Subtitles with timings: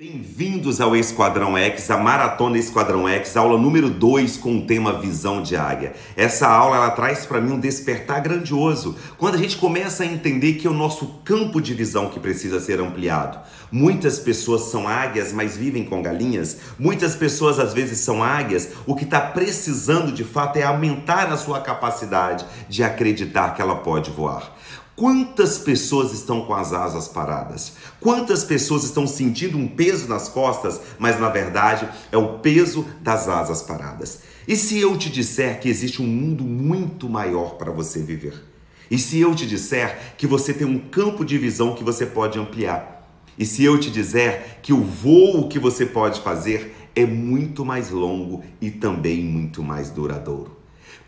[0.00, 5.42] Bem-vindos ao Esquadrão X, a Maratona Esquadrão X, aula número 2 com o tema Visão
[5.42, 5.92] de Águia.
[6.16, 10.52] Essa aula ela traz para mim um despertar grandioso, quando a gente começa a entender
[10.52, 13.40] que é o nosso campo de visão que precisa ser ampliado.
[13.72, 16.58] Muitas pessoas são águias, mas vivem com galinhas.
[16.78, 21.36] Muitas pessoas às vezes são águias, o que está precisando de fato é aumentar a
[21.36, 24.57] sua capacidade de acreditar que ela pode voar.
[24.98, 27.74] Quantas pessoas estão com as asas paradas?
[28.00, 33.28] Quantas pessoas estão sentindo um peso nas costas, mas na verdade é o peso das
[33.28, 34.22] asas paradas?
[34.48, 38.44] E se eu te disser que existe um mundo muito maior para você viver?
[38.90, 42.36] E se eu te disser que você tem um campo de visão que você pode
[42.36, 43.08] ampliar?
[43.38, 47.90] E se eu te dizer que o voo que você pode fazer é muito mais
[47.90, 50.58] longo e também muito mais duradouro?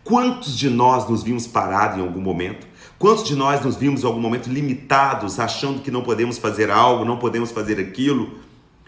[0.05, 2.70] Quantos de nós nos vimos parados em algum momento?
[3.01, 7.03] Quantos de nós nos vimos em algum momento limitados, achando que não podemos fazer algo,
[7.03, 8.39] não podemos fazer aquilo?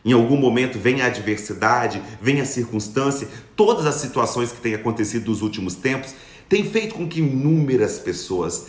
[0.04, 5.30] Em algum momento vem a adversidade, vem a circunstância, todas as situações que têm acontecido
[5.30, 6.14] nos últimos tempos
[6.46, 8.66] têm feito com que inúmeras pessoas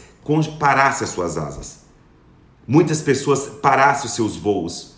[0.57, 1.79] parassem as suas asas.
[2.65, 4.95] Muitas pessoas parassem os seus voos.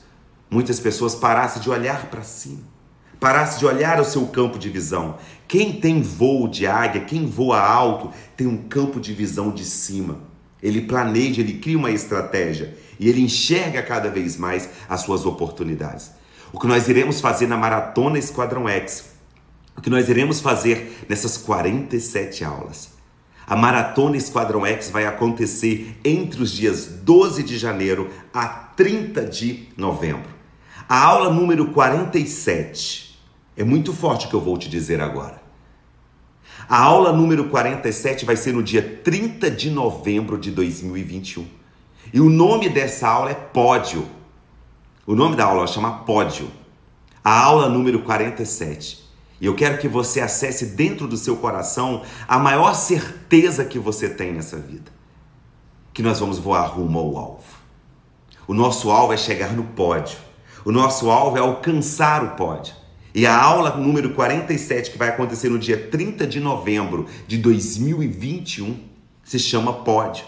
[0.47, 2.75] Muitas pessoas parassem de olhar para cima
[3.19, 5.17] parasse de olhar o seu campo de visão.
[5.47, 10.34] Quem tem voo de águia, quem voa alto, tem um campo de visão de cima.
[10.61, 16.11] Ele planeja, ele cria uma estratégia e ele enxerga cada vez mais as suas oportunidades.
[16.51, 19.05] O que nós iremos fazer na Maratona Esquadrão X,
[19.77, 22.95] o que nós iremos fazer nessas 47 aulas.
[23.47, 29.69] A Maratona Esquadrão X vai acontecer entre os dias 12 de janeiro a 30 de
[29.77, 30.33] novembro.
[30.89, 33.19] A aula número 47
[33.55, 35.44] é muito forte o que eu vou te dizer agora.
[36.67, 41.45] A aula número 47 vai ser no dia 30 de novembro de 2021.
[42.13, 44.07] E o nome dessa aula é Pódio.
[45.05, 46.49] O nome da aula chama Pódio.
[47.23, 49.03] A aula número 47.
[49.39, 54.09] E eu quero que você acesse dentro do seu coração a maior certeza que você
[54.09, 54.91] tem nessa vida.
[55.93, 57.43] Que nós vamos voar rumo ao alvo.
[58.47, 60.17] O nosso alvo é chegar no pódio.
[60.63, 62.73] O nosso alvo é alcançar o pódio.
[63.15, 68.77] E a aula número 47, que vai acontecer no dia 30 de novembro de 2021,
[69.23, 70.25] se chama Pódio.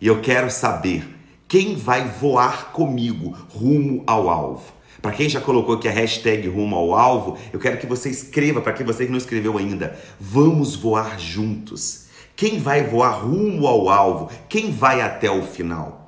[0.00, 1.06] E eu quero saber
[1.46, 4.72] quem vai voar comigo rumo ao alvo.
[5.02, 8.62] Para quem já colocou aqui a hashtag rumo ao alvo, eu quero que você escreva,
[8.62, 12.06] para quem você que não escreveu ainda, vamos voar juntos.
[12.34, 14.30] Quem vai voar rumo ao alvo?
[14.48, 16.00] Quem vai até o final?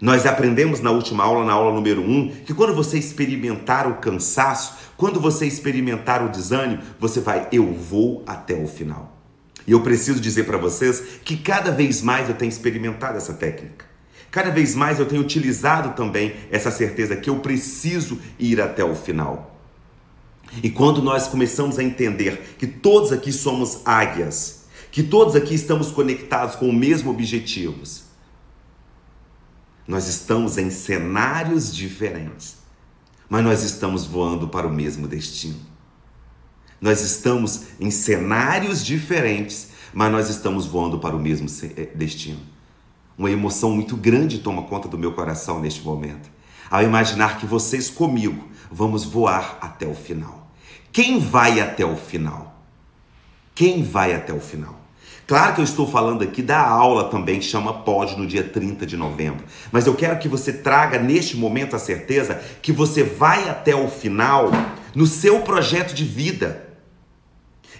[0.00, 3.94] Nós aprendemos na última aula, na aula número 1, um, que quando você experimentar o
[3.94, 9.16] cansaço, quando você experimentar o desânimo, você vai, eu vou até o final.
[9.66, 13.84] E eu preciso dizer para vocês que cada vez mais eu tenho experimentado essa técnica.
[14.30, 18.94] Cada vez mais eu tenho utilizado também essa certeza que eu preciso ir até o
[18.94, 19.58] final.
[20.62, 25.90] E quando nós começamos a entender que todos aqui somos águias, que todos aqui estamos
[25.90, 28.04] conectados com o mesmo objetivos,
[29.86, 32.56] nós estamos em cenários diferentes,
[33.28, 35.60] mas nós estamos voando para o mesmo destino.
[36.80, 42.40] Nós estamos em cenários diferentes, mas nós estamos voando para o mesmo eh, destino.
[43.16, 46.30] Uma emoção muito grande toma conta do meu coração neste momento,
[46.70, 50.50] ao imaginar que vocês comigo vamos voar até o final.
[50.92, 52.62] Quem vai até o final?
[53.54, 54.75] Quem vai até o final?
[55.26, 58.86] Claro que eu estou falando aqui da aula também, que chama Pode, no dia 30
[58.86, 59.44] de novembro.
[59.72, 63.88] Mas eu quero que você traga neste momento a certeza que você vai até o
[63.88, 64.50] final
[64.94, 66.64] no seu projeto de vida.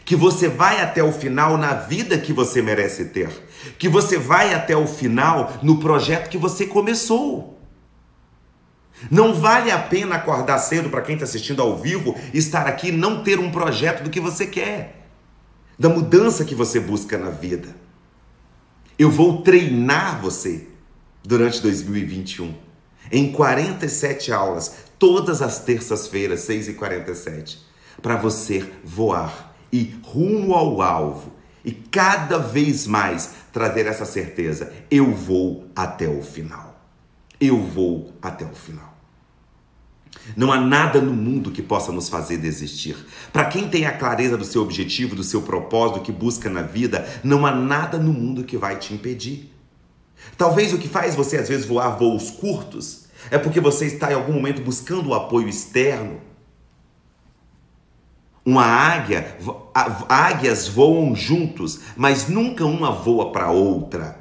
[0.05, 3.29] Que você vai até o final na vida que você merece ter.
[3.79, 7.61] Que você vai até o final no projeto que você começou.
[9.09, 12.93] Não vale a pena acordar cedo para quem está assistindo ao vivo, estar aqui e
[12.93, 14.96] não ter um projeto do que você quer
[15.79, 17.75] da mudança que você busca na vida.
[18.99, 20.69] Eu vou treinar você
[21.23, 22.55] durante 2021
[23.13, 27.67] em 47 aulas, todas as terças-feiras, 6 e 47
[28.03, 31.33] para você voar e rumo ao alvo
[31.65, 36.81] e cada vez mais trazer essa certeza: eu vou até o final.
[37.41, 38.96] Eu vou até o final.
[40.37, 42.97] Não há nada no mundo que possa nos fazer desistir.
[43.33, 47.07] Para quem tem a clareza do seu objetivo, do seu propósito, que busca na vida,
[47.23, 49.53] não há nada no mundo que vai te impedir.
[50.37, 54.15] Talvez o que faz você às vezes voar voos curtos é porque você está em
[54.15, 56.21] algum momento buscando o apoio externo.
[58.45, 59.37] Uma águia,
[60.09, 64.21] águias voam juntos, mas nunca uma voa para outra.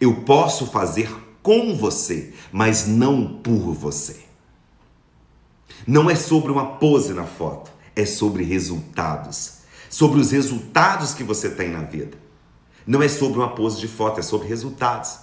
[0.00, 1.10] Eu posso fazer
[1.48, 4.16] com você, mas não por você.
[5.86, 9.60] Não é sobre uma pose na foto, é sobre resultados.
[9.88, 12.18] Sobre os resultados que você tem na vida.
[12.86, 15.20] Não é sobre uma pose de foto, é sobre resultados.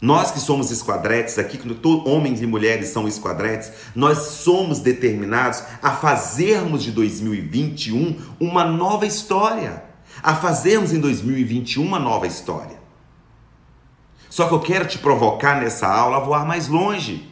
[0.00, 5.90] Nós que somos esquadretes aqui, todos homens e mulheres são esquadretes, nós somos determinados a
[5.90, 9.84] fazermos de 2021 uma nova história.
[10.22, 12.85] A fazermos em 2021 uma nova história.
[14.36, 17.26] Só que eu quero te provocar nessa aula a voar mais longe.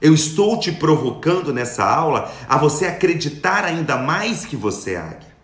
[0.00, 5.36] Eu estou te provocando nessa aula a você acreditar ainda mais que você é águia.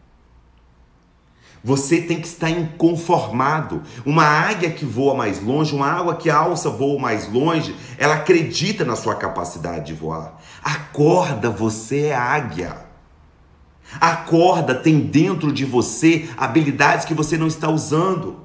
[1.63, 3.83] Você tem que estar inconformado.
[4.07, 8.83] Uma águia que voa mais longe, uma água que alça voa mais longe, ela acredita
[8.83, 10.41] na sua capacidade de voar.
[10.63, 12.79] Acorda, você é águia.
[14.01, 18.44] Acorda, tem dentro de você habilidades que você não está usando.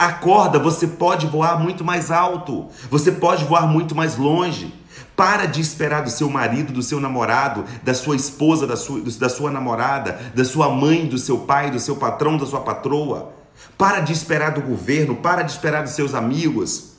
[0.00, 4.72] Acorda, você pode voar muito mais alto, você pode voar muito mais longe.
[5.14, 9.28] Para de esperar do seu marido, do seu namorado, da sua esposa, da sua, da
[9.28, 13.34] sua namorada, da sua mãe, do seu pai, do seu patrão, da sua patroa.
[13.76, 16.94] Para de esperar do governo, para de esperar dos seus amigos.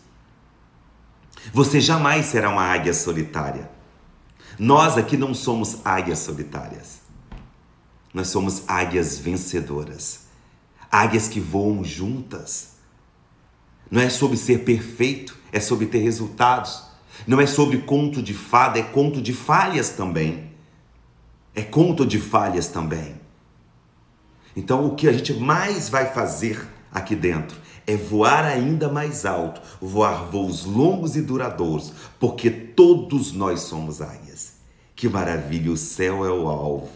[1.52, 3.68] Você jamais será uma águia solitária.
[4.60, 7.00] Nós aqui não somos águias solitárias.
[8.14, 10.28] Nós somos águias vencedoras.
[10.92, 12.71] Águias que voam juntas.
[13.92, 16.84] Não é sobre ser perfeito, é sobre ter resultados.
[17.28, 20.50] Não é sobre conto de fada, é conto de falhas também.
[21.54, 23.20] É conto de falhas também.
[24.56, 29.62] Então, o que a gente mais vai fazer aqui dentro é voar ainda mais alto,
[29.82, 34.54] voar voos longos e duradouros, porque todos nós somos águias.
[34.96, 36.90] Que maravilha, o céu é o alvo.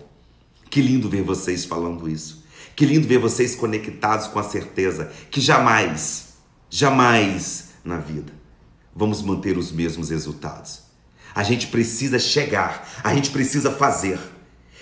[0.70, 2.44] Que lindo ver vocês falando isso.
[2.76, 6.25] Que lindo ver vocês conectados com a certeza que jamais
[6.70, 8.34] Jamais na vida
[8.96, 10.84] vamos manter os mesmos resultados.
[11.34, 14.20] A gente precisa chegar, a gente precisa fazer.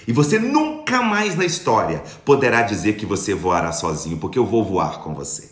[0.08, 4.64] E você nunca mais na história poderá dizer que você voará sozinho, porque eu vou
[4.64, 5.52] voar com você.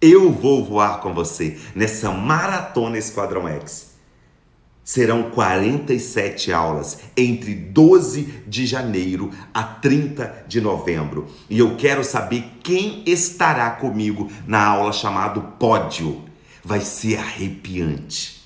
[0.00, 3.87] Eu vou voar com você nessa maratona Esquadrão X
[4.88, 11.26] serão 47 aulas entre 12 de janeiro a 30 de novembro.
[11.50, 16.24] E eu quero saber quem estará comigo na aula chamada Pódio.
[16.64, 18.42] Vai ser arrepiante.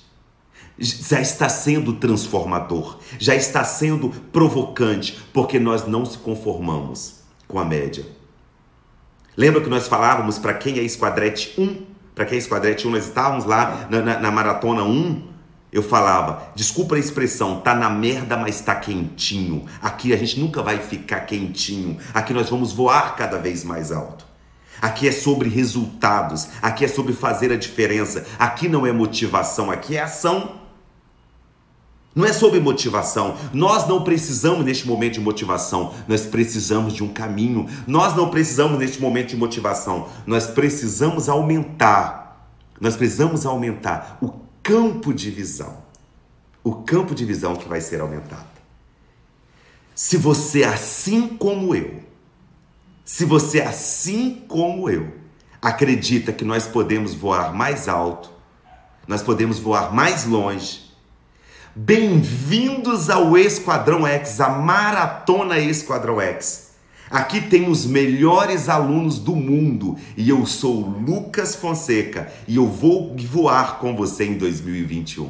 [0.77, 7.63] Já está sendo transformador, já está sendo provocante, porque nós não se conformamos com a
[7.63, 8.05] média.
[9.37, 11.85] Lembra que nós falávamos para quem é Esquadrete 1?
[12.13, 15.31] Para quem é Esquadrete 1, nós estávamos lá na, na, na Maratona 1
[15.73, 19.65] eu falava, desculpa a expressão, tá na merda, mas tá quentinho.
[19.81, 21.97] Aqui a gente nunca vai ficar quentinho.
[22.13, 24.23] Aqui nós vamos voar cada vez mais alto.
[24.79, 28.23] Aqui é sobre resultados, aqui é sobre fazer a diferença.
[28.37, 30.61] Aqui não é motivação, aqui é ação.
[32.13, 33.35] Não é sobre motivação.
[33.51, 35.95] Nós não precisamos neste momento de motivação.
[36.07, 37.67] Nós precisamos de um caminho.
[37.87, 40.07] Nós não precisamos neste momento de motivação.
[40.27, 42.47] Nós precisamos aumentar.
[42.79, 45.83] Nós precisamos aumentar o campo de visão.
[46.63, 48.47] O campo de visão que vai ser aumentado.
[49.93, 52.01] Se você, assim como eu,
[53.03, 55.13] se você, assim como eu,
[55.61, 58.31] acredita que nós podemos voar mais alto,
[59.05, 60.89] nós podemos voar mais longe,
[61.75, 66.72] bem-vindos ao Esquadrão X, a Maratona Esquadrão X.
[67.13, 73.15] Aqui tem os melhores alunos do mundo e eu sou Lucas Fonseca e eu vou
[73.15, 75.29] voar com você em 2021.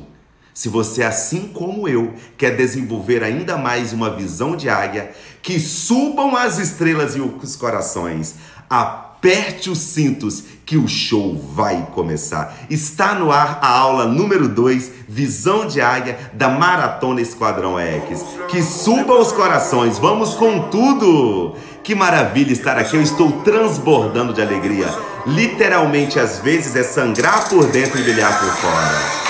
[0.54, 5.12] Se você, assim como eu, quer desenvolver ainda mais uma visão de águia,
[5.42, 8.36] que subam as estrelas e os corações.
[8.70, 12.56] Aperte os cintos que o show vai começar.
[12.70, 18.24] Está no ar a aula número 2, Visão de Águia da Maratona Esquadrão X.
[18.50, 21.56] Que subam os corações, vamos com tudo!
[21.84, 24.88] Que maravilha estar aqui, eu estou transbordando de alegria.
[25.26, 29.24] Literalmente, às vezes, é sangrar por dentro e brilhar por fora.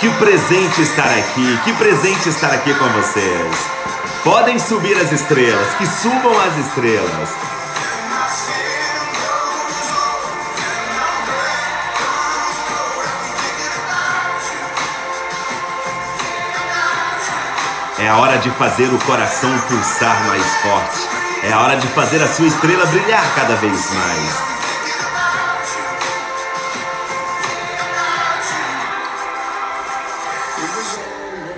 [0.00, 3.56] Que presente estar aqui, que presente estar aqui com vocês.
[4.24, 7.57] Podem subir as estrelas, que subam as estrelas.
[18.08, 21.06] É a hora de fazer o coração pulsar mais forte.
[21.42, 24.42] É a hora de fazer a sua estrela brilhar cada vez mais.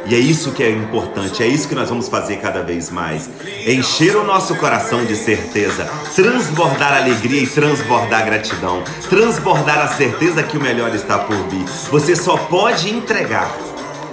[0.07, 3.31] E é isso que é importante, é isso que nós vamos fazer cada vez mais.
[3.65, 10.59] Encher o nosso coração de certeza, transbordar alegria e transbordar gratidão, transbordar a certeza que
[10.59, 11.65] o melhor está por vir.
[11.93, 13.57] Você só pode entregar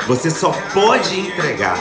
[0.05, 1.77] Você só pode entregar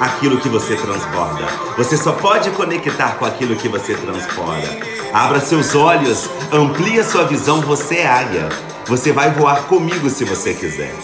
[0.00, 1.46] aquilo que você transborda.
[1.76, 4.68] Você só pode conectar com aquilo que você transporta.
[5.12, 8.48] Abra seus olhos, amplie sua visão, você é águia.
[8.86, 10.94] Você vai voar comigo se você quiser.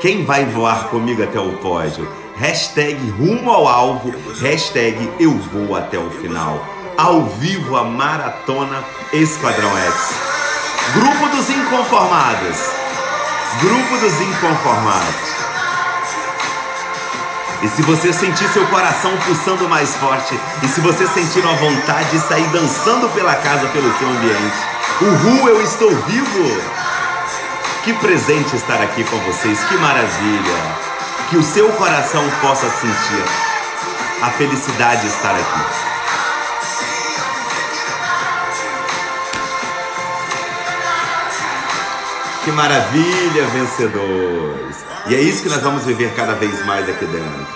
[0.00, 2.08] Quem vai voar comigo até o pódio?
[2.36, 6.64] Hashtag rumo ao alvo, hashtag eu vou até o final.
[6.96, 10.14] Ao vivo a maratona Esquadrão X.
[10.94, 12.58] Grupo dos inconformados.
[13.60, 15.37] Grupo dos inconformados.
[17.60, 22.10] E se você sentir seu coração pulsando mais forte, e se você sentir uma vontade
[22.10, 24.56] de sair dançando pela casa, pelo seu ambiente,
[25.00, 26.62] uhul, eu estou vivo!
[27.82, 30.56] Que presente estar aqui com vocês, que maravilha!
[31.30, 33.24] Que o seu coração possa sentir
[34.22, 35.87] a felicidade de estar aqui.
[42.44, 44.76] Que maravilha, vencedores!
[45.08, 47.46] E é isso que nós vamos viver cada vez mais aqui dentro.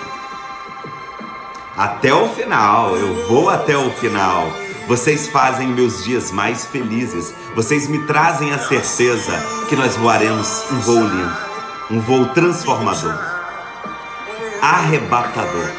[1.76, 4.52] Até o final, eu vou até o final.
[4.86, 7.34] Vocês fazem meus dias mais felizes.
[7.54, 9.32] Vocês me trazem a certeza
[9.68, 11.36] que nós voaremos um voo lindo,
[11.90, 13.18] um voo transformador,
[14.60, 15.70] arrebatador,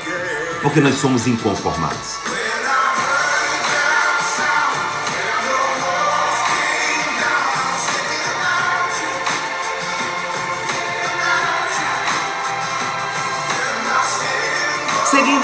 [0.61, 2.32] porque nós somos inconformados.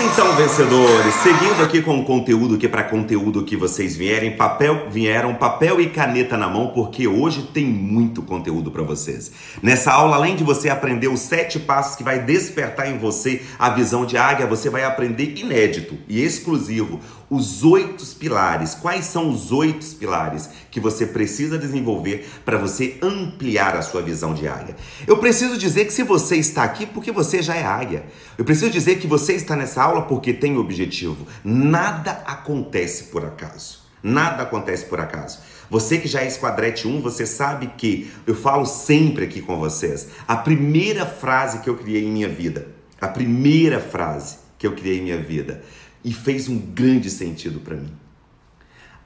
[0.01, 5.36] Então, vencedores, seguindo aqui com o conteúdo que para conteúdo que vocês vierem, papel vieram
[5.36, 9.29] papel e caneta na mão, porque hoje tem muito conteúdo para vocês.
[9.62, 13.70] Nessa aula, além de você aprender os sete passos que vai despertar em você a
[13.72, 18.74] visão de águia, você vai aprender inédito e exclusivo os oito pilares.
[18.74, 24.34] Quais são os oito pilares que você precisa desenvolver para você ampliar a sua visão
[24.34, 24.76] de águia?
[25.06, 28.06] Eu preciso dizer que se você está aqui, porque você já é águia.
[28.38, 31.28] Eu preciso dizer que você está nessa aula porque tem objetivo.
[31.44, 33.80] Nada acontece por acaso.
[34.02, 35.40] Nada acontece por acaso.
[35.70, 40.08] Você que já é esquadrete 1, você sabe que eu falo sempre aqui com vocês.
[40.28, 42.68] A primeira frase que eu criei em minha vida,
[43.00, 45.62] a primeira frase que eu criei em minha vida,
[46.03, 47.91] e fez um grande sentido para mim.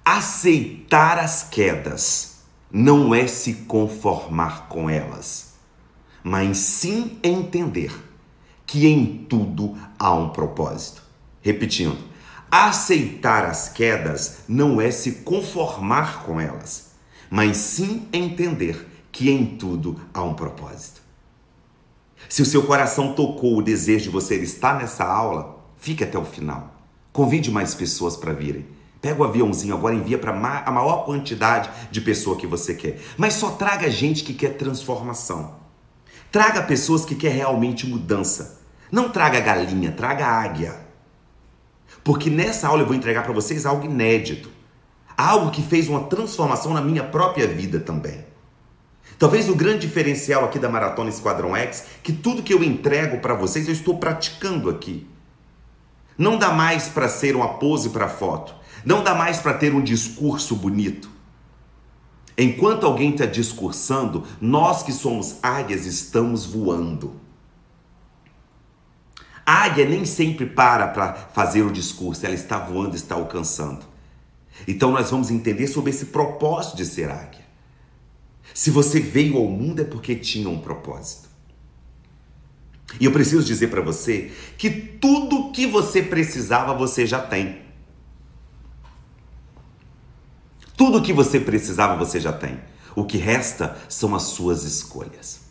[0.05, 5.53] Aceitar as quedas não é se conformar com elas,
[6.23, 7.93] mas sim entender
[8.65, 11.03] que em tudo há um propósito.
[11.41, 11.97] Repetindo,
[12.49, 16.91] aceitar as quedas não é se conformar com elas,
[17.29, 21.01] mas sim entender que em tudo há um propósito.
[22.27, 26.25] Se o seu coração tocou o desejo de você estar nessa aula, fique até o
[26.25, 26.72] final.
[27.13, 28.65] Convide mais pessoas para virem.
[28.99, 32.99] Pega o aviãozinho agora, envia para a maior quantidade de pessoa que você quer.
[33.17, 35.55] Mas só traga gente que quer transformação.
[36.31, 38.61] Traga pessoas que quer realmente mudança.
[38.91, 40.75] Não traga galinha, traga águia.
[42.03, 44.49] Porque nessa aula eu vou entregar para vocês algo inédito.
[45.15, 48.25] Algo que fez uma transformação na minha própria vida também.
[49.19, 53.35] Talvez o grande diferencial aqui da Maratona Esquadrão X, que tudo que eu entrego para
[53.35, 55.07] vocês eu estou praticando aqui.
[56.17, 58.55] Não dá mais para ser uma pose para foto.
[58.85, 61.09] Não dá mais para ter um discurso bonito.
[62.37, 67.19] Enquanto alguém está discursando, nós que somos águias estamos voando.
[69.45, 73.85] A águia nem sempre para para fazer o discurso, ela está voando, está alcançando.
[74.67, 77.43] Então nós vamos entender sobre esse propósito de ser águia.
[78.53, 81.29] Se você veio ao mundo é porque tinha um propósito.
[82.99, 87.63] E eu preciso dizer para você que tudo que você precisava você já tem.
[90.75, 92.59] Tudo que você precisava você já tem.
[92.95, 95.41] O que resta são as suas escolhas.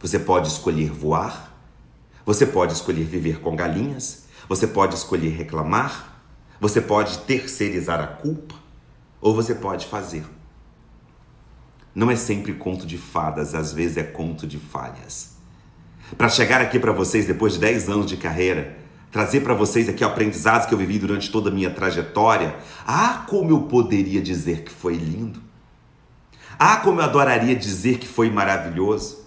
[0.00, 1.54] Você pode escolher voar,
[2.24, 6.22] você pode escolher viver com galinhas, você pode escolher reclamar,
[6.60, 8.54] você pode terceirizar a culpa,
[9.20, 10.24] ou você pode fazer.
[11.94, 15.35] Não é sempre conto de fadas, às vezes é conto de falhas
[16.16, 18.76] para chegar aqui para vocês depois de 10 anos de carreira,
[19.10, 22.56] trazer para vocês aqui aprendizados que eu vivi durante toda a minha trajetória.
[22.86, 25.40] Ah, como eu poderia dizer que foi lindo.
[26.58, 29.26] Ah, como eu adoraria dizer que foi maravilhoso.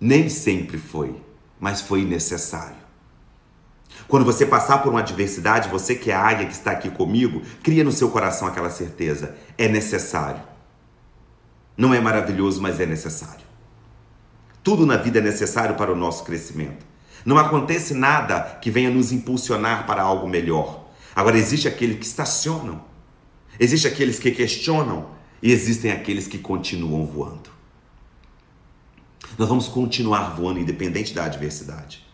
[0.00, 1.20] Nem sempre foi,
[1.58, 2.76] mas foi necessário.
[4.06, 7.42] Quando você passar por uma adversidade, você que é a águia que está aqui comigo,
[7.62, 10.40] cria no seu coração aquela certeza: é necessário.
[11.76, 13.47] Não é maravilhoso, mas é necessário.
[14.68, 16.84] Tudo na vida é necessário para o nosso crescimento.
[17.24, 20.90] Não acontece nada que venha nos impulsionar para algo melhor.
[21.16, 22.84] Agora, existe aqueles que estacionam,
[23.58, 25.08] existe aqueles que questionam
[25.42, 27.48] e existem aqueles que continuam voando.
[29.38, 32.06] Nós vamos continuar voando independente da adversidade.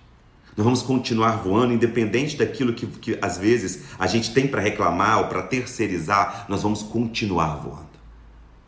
[0.57, 5.19] Nós vamos continuar voando independente daquilo que, que às vezes a gente tem para reclamar
[5.19, 7.99] ou para terceirizar, nós vamos continuar voando.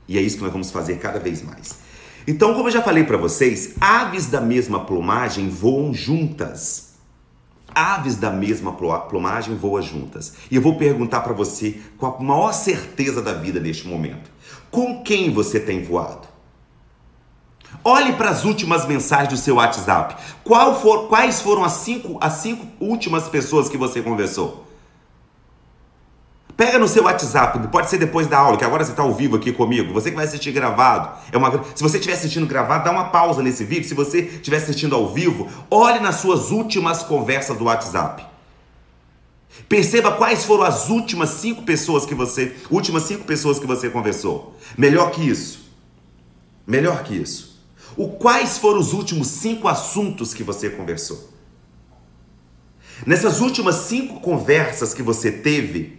[0.08, 1.85] E é isso que nós vamos fazer cada vez mais.
[2.26, 6.96] Então, como eu já falei para vocês, aves da mesma plumagem voam juntas.
[7.72, 10.34] Aves da mesma plumagem voam juntas.
[10.50, 14.30] E eu vou perguntar para você com a maior certeza da vida neste momento:
[14.70, 16.26] com quem você tem voado?
[17.84, 20.16] Olhe para as últimas mensagens do seu WhatsApp.
[20.80, 24.65] For, quais foram as cinco, as cinco últimas pessoas que você conversou?
[26.56, 29.36] Pega no seu WhatsApp, pode ser depois da aula, que agora você está ao vivo
[29.36, 29.92] aqui comigo.
[29.92, 31.18] Você que vai assistir gravado.
[31.30, 33.86] É uma, se você estiver assistindo gravado, dá uma pausa nesse vídeo.
[33.86, 38.24] Se você estiver assistindo ao vivo, olhe nas suas últimas conversas do WhatsApp.
[39.68, 44.56] Perceba quais foram as últimas cinco pessoas que você, últimas cinco pessoas que você conversou.
[44.78, 45.70] Melhor que isso.
[46.66, 47.62] Melhor que isso.
[47.96, 51.32] O quais foram os últimos cinco assuntos que você conversou?
[53.04, 55.95] Nessas últimas cinco conversas que você teve,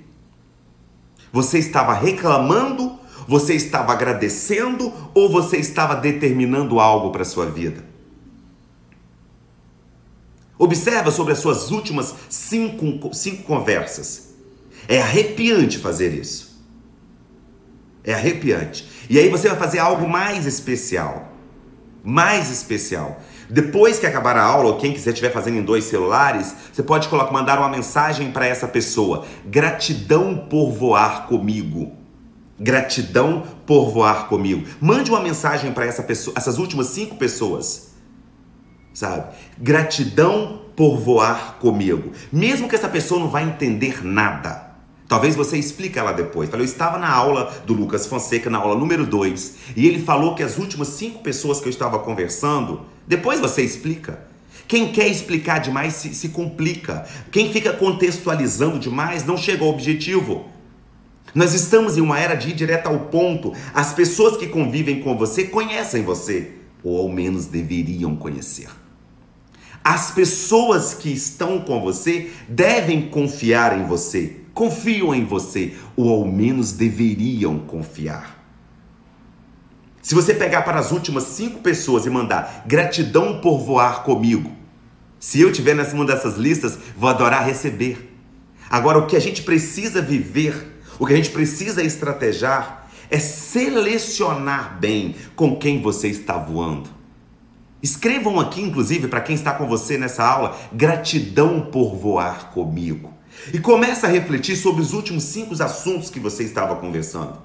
[1.38, 7.86] você estava reclamando, você estava agradecendo ou você estava determinando algo para a sua vida?
[10.58, 14.30] Observa sobre as suas últimas cinco, cinco conversas.
[14.88, 16.60] É arrepiante fazer isso.
[18.04, 18.90] É arrepiante.
[19.08, 21.34] E aí você vai fazer algo mais especial.
[22.04, 23.22] Mais especial.
[23.50, 27.08] Depois que acabar a aula, ou quem quiser estiver fazendo em dois celulares, você pode
[27.08, 29.26] colocar, mandar uma mensagem para essa pessoa.
[29.46, 31.94] Gratidão por voar comigo.
[32.60, 34.68] Gratidão por voar comigo.
[34.82, 37.94] Mande uma mensagem para essa pessoa, essas últimas cinco pessoas.
[38.94, 39.34] Sabe?
[39.58, 42.12] Gratidão por voar comigo.
[42.32, 44.67] Mesmo que essa pessoa não vai entender nada.
[45.08, 46.52] Talvez você explique ela depois.
[46.52, 50.44] Eu estava na aula do Lucas Fonseca, na aula número 2, e ele falou que
[50.44, 54.28] as últimas cinco pessoas que eu estava conversando, depois você explica.
[54.68, 57.08] Quem quer explicar demais se, se complica.
[57.32, 60.46] Quem fica contextualizando demais não chega ao objetivo.
[61.34, 63.54] Nós estamos em uma era de ir direto ao ponto.
[63.74, 66.52] As pessoas que convivem com você conhecem você,
[66.84, 68.68] ou ao menos deveriam conhecer.
[69.82, 76.26] As pessoas que estão com você devem confiar em você confiam em você, ou ao
[76.26, 78.44] menos deveriam confiar.
[80.02, 84.52] Se você pegar para as últimas cinco pessoas e mandar gratidão por voar comigo,
[85.20, 88.18] se eu tiver nessa uma dessas listas, vou adorar receber.
[88.68, 94.80] Agora, o que a gente precisa viver, o que a gente precisa estrategiar, é selecionar
[94.80, 96.90] bem com quem você está voando.
[97.84, 103.17] Escrevam aqui, inclusive, para quem está com você nessa aula, gratidão por voar comigo.
[103.54, 107.38] E começa a refletir sobre os últimos cinco assuntos que você estava conversando.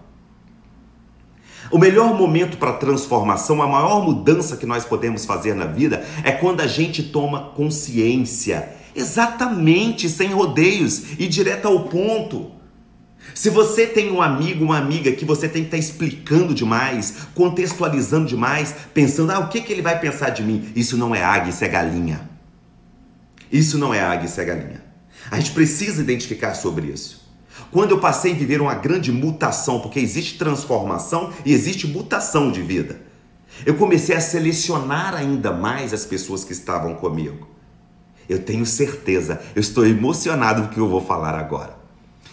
[1.71, 6.33] O melhor momento para transformação, a maior mudança que nós podemos fazer na vida é
[6.33, 12.51] quando a gente toma consciência, exatamente, sem rodeios e direto ao ponto.
[13.35, 17.29] Se você tem um amigo, uma amiga que você tem que estar tá explicando demais,
[17.35, 20.71] contextualizando demais, pensando, ah, o que, que ele vai pensar de mim?
[20.77, 22.29] Isso não é águia, isso é galinha.
[23.51, 24.92] Isso não é águia, isso é galinha.
[25.33, 27.27] A gente precisa identificar sobre isso.
[27.71, 32.61] Quando eu passei a viver uma grande mutação, porque existe transformação e existe mutação de
[32.61, 33.01] vida,
[33.65, 37.49] eu comecei a selecionar ainda mais as pessoas que estavam comigo.
[38.29, 41.79] Eu tenho certeza, eu estou emocionado do que eu vou falar agora.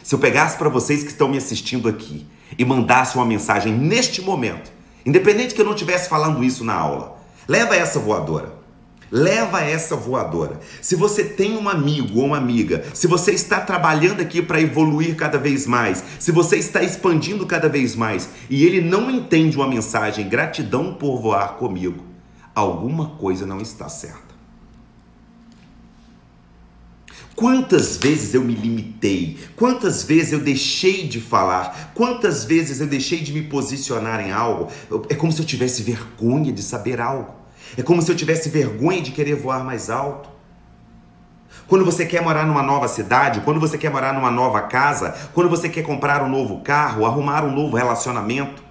[0.03, 4.21] Se eu pegasse para vocês que estão me assistindo aqui e mandasse uma mensagem neste
[4.21, 4.73] momento,
[5.05, 8.58] independente que eu não estivesse falando isso na aula, leva essa voadora.
[9.11, 10.59] Leva essa voadora.
[10.81, 15.15] Se você tem um amigo ou uma amiga, se você está trabalhando aqui para evoluir
[15.15, 19.67] cada vez mais, se você está expandindo cada vez mais e ele não entende uma
[19.67, 22.05] mensagem gratidão por voar comigo,
[22.53, 24.29] alguma coisa não está certa.
[27.35, 29.37] Quantas vezes eu me limitei?
[29.55, 31.93] Quantas vezes eu deixei de falar?
[31.95, 34.69] Quantas vezes eu deixei de me posicionar em algo?
[35.07, 37.38] É como se eu tivesse vergonha de saber algo.
[37.77, 40.29] É como se eu tivesse vergonha de querer voar mais alto.
[41.67, 45.49] Quando você quer morar numa nova cidade, quando você quer morar numa nova casa, quando
[45.49, 48.63] você quer comprar um novo carro, arrumar um novo relacionamento,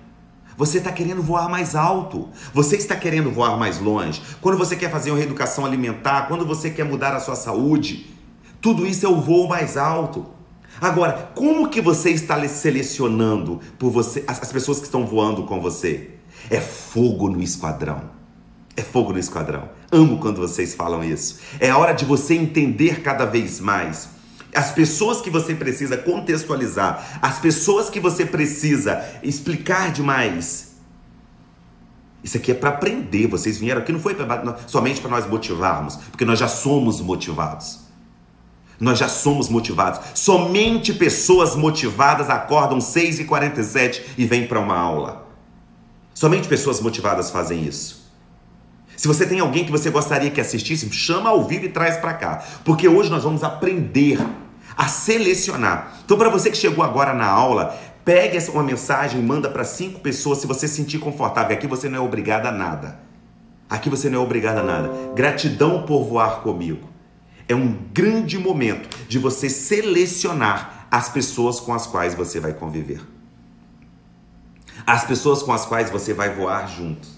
[0.57, 2.31] você está querendo voar mais alto.
[2.53, 4.21] Você está querendo voar mais longe.
[4.41, 8.13] Quando você quer fazer uma reeducação alimentar, quando você quer mudar a sua saúde,
[8.61, 10.27] tudo isso é o voo mais alto.
[10.81, 16.11] Agora, como que você está selecionando por você as pessoas que estão voando com você?
[16.51, 18.18] É fogo no esquadrão.
[18.79, 19.69] É fogo no esquadrão.
[19.91, 21.41] Amo quando vocês falam isso.
[21.59, 24.09] É a hora de você entender cada vez mais.
[24.55, 30.77] As pessoas que você precisa contextualizar, as pessoas que você precisa explicar demais.
[32.23, 33.27] Isso aqui é para aprender.
[33.27, 37.81] Vocês vieram aqui não foi pra, somente para nós motivarmos, porque nós já somos motivados.
[38.79, 39.99] Nós já somos motivados.
[40.15, 45.27] Somente pessoas motivadas acordam 6h47 e vêm para uma aula.
[46.15, 47.98] Somente pessoas motivadas fazem isso.
[48.99, 52.13] Se você tem alguém que você gostaria que assistisse, chama ao vivo e traz para
[52.15, 52.45] cá.
[52.65, 54.19] Porque hoje nós vamos aprender
[54.77, 56.01] a selecionar.
[56.05, 59.65] Então, para você que chegou agora na aula, pegue essa uma mensagem e manda para
[59.65, 61.57] cinco pessoas se você se sentir confortável.
[61.57, 62.99] Aqui você não é obrigado a nada.
[63.71, 64.91] Aqui você não é obrigado a nada.
[65.15, 66.89] Gratidão por voar comigo.
[67.47, 73.01] É um grande momento de você selecionar as pessoas com as quais você vai conviver
[74.87, 77.18] as pessoas com as quais você vai voar junto.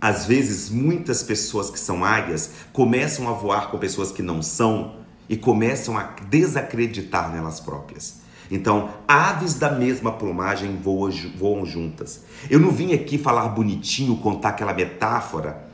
[0.00, 4.94] Às vezes, muitas pessoas que são águias começam a voar com pessoas que não são
[5.28, 8.20] e começam a desacreditar nelas próprias.
[8.50, 12.22] Então, aves da mesma plumagem voam, voam juntas.
[12.48, 15.68] Eu não vim aqui falar bonitinho, contar aquela metáfora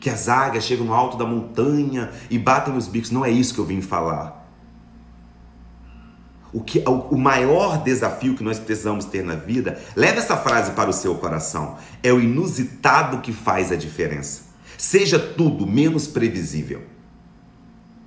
[0.00, 3.10] que as águias chegam no alto da montanha e batem os bicos.
[3.10, 4.43] Não é isso que eu vim falar
[6.54, 10.88] o, que, o maior desafio que nós precisamos ter na vida, leve essa frase para
[10.88, 14.42] o seu coração: é o inusitado que faz a diferença.
[14.78, 16.82] Seja tudo menos previsível.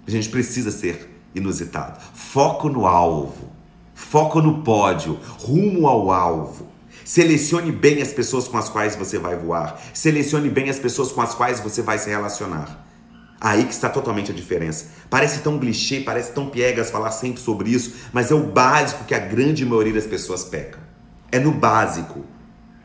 [0.07, 1.99] A gente precisa ser inusitado.
[2.13, 3.51] Foco no alvo,
[3.93, 6.67] foco no pódio, rumo ao alvo.
[7.03, 9.77] Selecione bem as pessoas com as quais você vai voar.
[9.93, 12.86] Selecione bem as pessoas com as quais você vai se relacionar.
[13.39, 14.87] Aí que está totalmente a diferença.
[15.09, 19.13] Parece tão clichê, parece tão piegas falar sempre sobre isso, mas é o básico que
[19.13, 20.79] a grande maioria das pessoas pecam.
[21.31, 22.25] É no básico,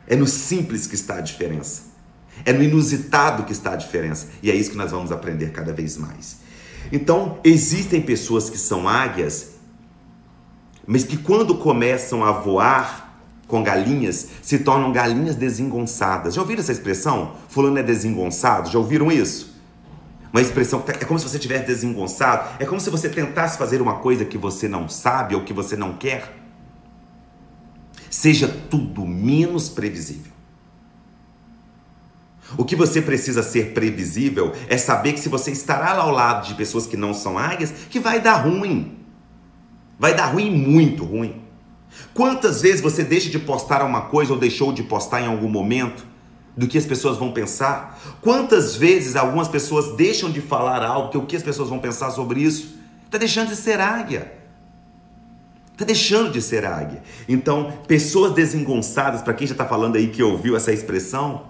[0.07, 1.93] é no simples que está a diferença.
[2.45, 4.27] É no inusitado que está a diferença.
[4.41, 6.37] E é isso que nós vamos aprender cada vez mais.
[6.91, 9.53] Então, existem pessoas que são águias,
[10.85, 13.03] mas que quando começam a voar
[13.47, 16.33] com galinhas, se tornam galinhas desengonçadas.
[16.33, 17.35] Já ouviram essa expressão?
[17.47, 18.69] Fulano é desengonçado?
[18.69, 19.52] Já ouviram isso?
[20.33, 23.83] Uma expressão, tá, é como se você tivesse desengonçado, é como se você tentasse fazer
[23.83, 26.35] uma coisa que você não sabe ou que você não quer.
[28.09, 30.33] Seja tudo menos previsível.
[32.57, 36.47] O que você precisa ser previsível é saber que se você estará lá ao lado
[36.47, 38.97] de pessoas que não são águias, que vai dar ruim.
[39.99, 41.43] Vai dar ruim, muito ruim.
[42.11, 46.12] Quantas vezes você deixa de postar uma coisa ou deixou de postar em algum momento
[46.55, 47.99] do que as pessoas vão pensar?
[48.21, 52.11] Quantas vezes algumas pessoas deixam de falar algo que o que as pessoas vão pensar
[52.11, 52.77] sobre isso?
[53.05, 54.33] Está deixando de ser águia.
[55.71, 57.01] Está deixando de ser águia.
[57.27, 61.47] Então, pessoas desengonçadas, para quem já está falando aí que ouviu essa expressão,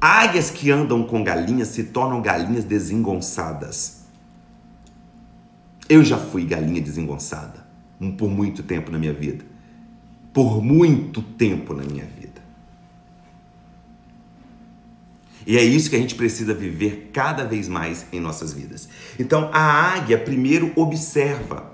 [0.00, 4.04] águias que andam com galinhas se tornam galinhas desengonçadas.
[5.88, 7.66] Eu já fui galinha desengonçada
[8.16, 9.44] por muito tempo na minha vida.
[10.32, 12.25] Por muito tempo na minha vida.
[15.46, 18.88] E é isso que a gente precisa viver cada vez mais em nossas vidas.
[19.18, 21.72] Então, a águia primeiro observa.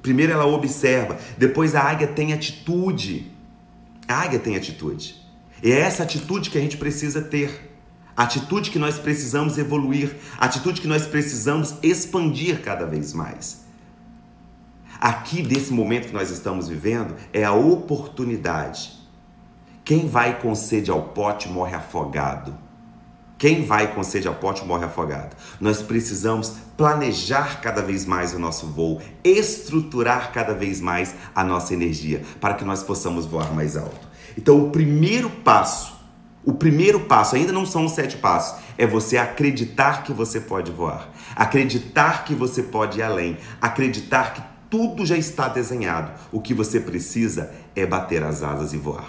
[0.00, 3.30] Primeiro ela observa, depois a águia tem atitude.
[4.08, 5.16] A águia tem atitude.
[5.62, 7.68] E é essa atitude que a gente precisa ter.
[8.16, 13.64] Atitude que nós precisamos evoluir, atitude que nós precisamos expandir cada vez mais.
[14.98, 18.98] Aqui, desse momento que nós estamos vivendo, é a oportunidade.
[19.84, 22.69] Quem vai com sede ao pote morre afogado.
[23.40, 25.34] Quem vai com sede ao pote morre afogado.
[25.58, 31.72] Nós precisamos planejar cada vez mais o nosso voo, estruturar cada vez mais a nossa
[31.72, 34.06] energia para que nós possamos voar mais alto.
[34.36, 35.98] Então, o primeiro passo,
[36.44, 40.70] o primeiro passo, ainda não são os sete passos, é você acreditar que você pode
[40.70, 46.12] voar, acreditar que você pode ir além, acreditar que tudo já está desenhado.
[46.30, 49.08] O que você precisa é bater as asas e voar.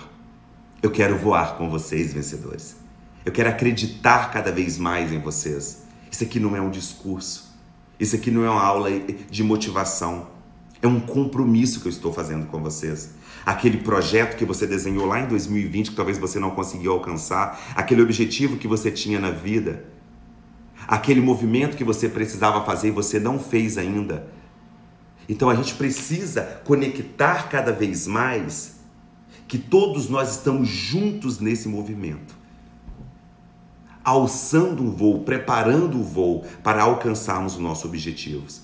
[0.82, 2.81] Eu quero voar com vocês, vencedores.
[3.24, 5.84] Eu quero acreditar cada vez mais em vocês.
[6.12, 7.52] Isso aqui não é um discurso.
[8.00, 8.90] Isso aqui não é uma aula
[9.30, 10.28] de motivação.
[10.82, 13.12] É um compromisso que eu estou fazendo com vocês.
[13.46, 18.02] Aquele projeto que você desenhou lá em 2020 que talvez você não conseguiu alcançar, aquele
[18.02, 19.86] objetivo que você tinha na vida,
[20.88, 24.28] aquele movimento que você precisava fazer e você não fez ainda.
[25.30, 28.80] Então a gente precisa conectar cada vez mais
[29.48, 32.41] que todos nós estamos juntos nesse movimento
[34.04, 38.62] alçando um voo, preparando o voo para alcançarmos os nossos objetivos.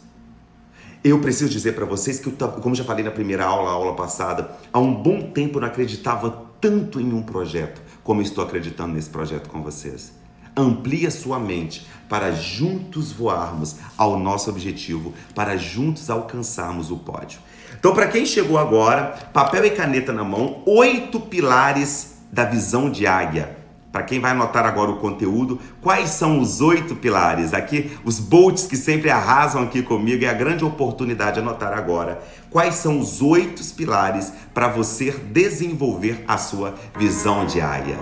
[1.03, 4.51] Eu preciso dizer para vocês que, eu, como já falei na primeira aula, aula passada,
[4.73, 9.09] há um bom tempo eu não acreditava tanto em um projeto como estou acreditando nesse
[9.09, 10.11] projeto com vocês.
[10.55, 17.39] Amplie sua mente para juntos voarmos ao nosso objetivo, para juntos alcançarmos o pódio.
[17.79, 23.05] Então, para quem chegou agora, papel e caneta na mão, oito pilares da visão de
[23.05, 23.56] águia.
[23.97, 27.51] Para quem vai anotar agora o conteúdo, quais são os oito pilares?
[27.51, 32.21] Aqui, os bolts que sempre arrasam aqui comigo, é a grande oportunidade de anotar agora.
[32.51, 37.97] Quais são os oito pilares para você desenvolver a sua visão de águia?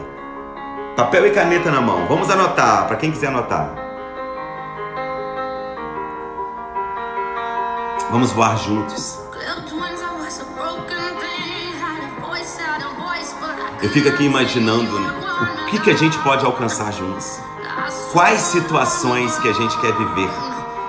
[0.98, 3.74] Papel e caneta na mão, vamos anotar, para quem quiser anotar.
[8.12, 9.18] Vamos voar juntos.
[13.86, 15.15] Eu fico aqui imaginando o
[15.76, 17.40] que, que a gente pode alcançar juntos.
[18.12, 20.30] Quais situações que a gente quer viver,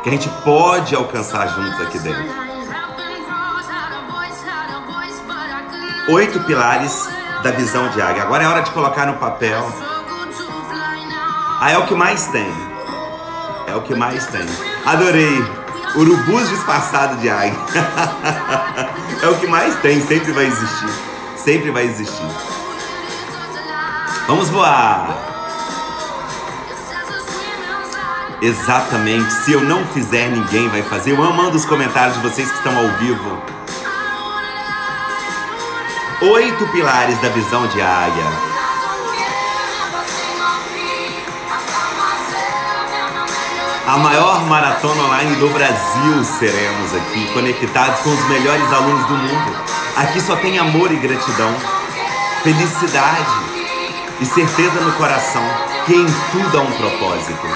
[0.03, 2.47] que a gente pode alcançar juntos aqui dentro.
[6.09, 7.09] Oito pilares
[7.43, 8.23] da visão de águia.
[8.23, 9.67] Agora é hora de colocar no papel.
[11.61, 12.49] Ah, é o que mais tem.
[13.67, 14.47] É o que mais tem.
[14.85, 15.45] Adorei.
[15.97, 17.57] Urubus disfarçado de águia.
[19.23, 20.91] é o que mais tem, sempre vai existir.
[21.37, 22.56] Sempre vai existir.
[24.27, 25.17] Vamos voar!
[28.43, 29.33] Exatamente.
[29.33, 31.13] Se eu não fizer, ninguém vai fazer.
[31.13, 33.43] Eu amando os comentários de vocês que estão ao vivo.
[36.23, 38.25] Oito pilares da visão de águia.
[43.87, 49.57] A maior maratona online do Brasil seremos aqui, conectados com os melhores alunos do mundo.
[49.97, 51.55] Aqui só tem amor e gratidão,
[52.43, 53.56] felicidade
[54.21, 55.43] e certeza no coração
[55.85, 57.47] que em tudo há um propósito.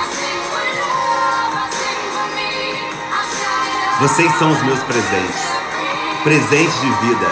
[4.01, 5.41] Vocês são os meus presentes,
[6.23, 7.27] presentes de vida.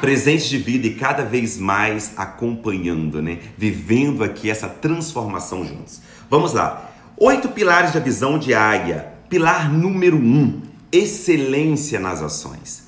[0.00, 3.38] Presentes de vida e cada vez mais acompanhando, né?
[3.56, 6.00] Vivendo aqui essa transformação juntos.
[6.30, 6.90] Vamos lá.
[7.16, 9.12] Oito pilares da visão de águia.
[9.28, 12.87] Pilar número um: excelência nas ações.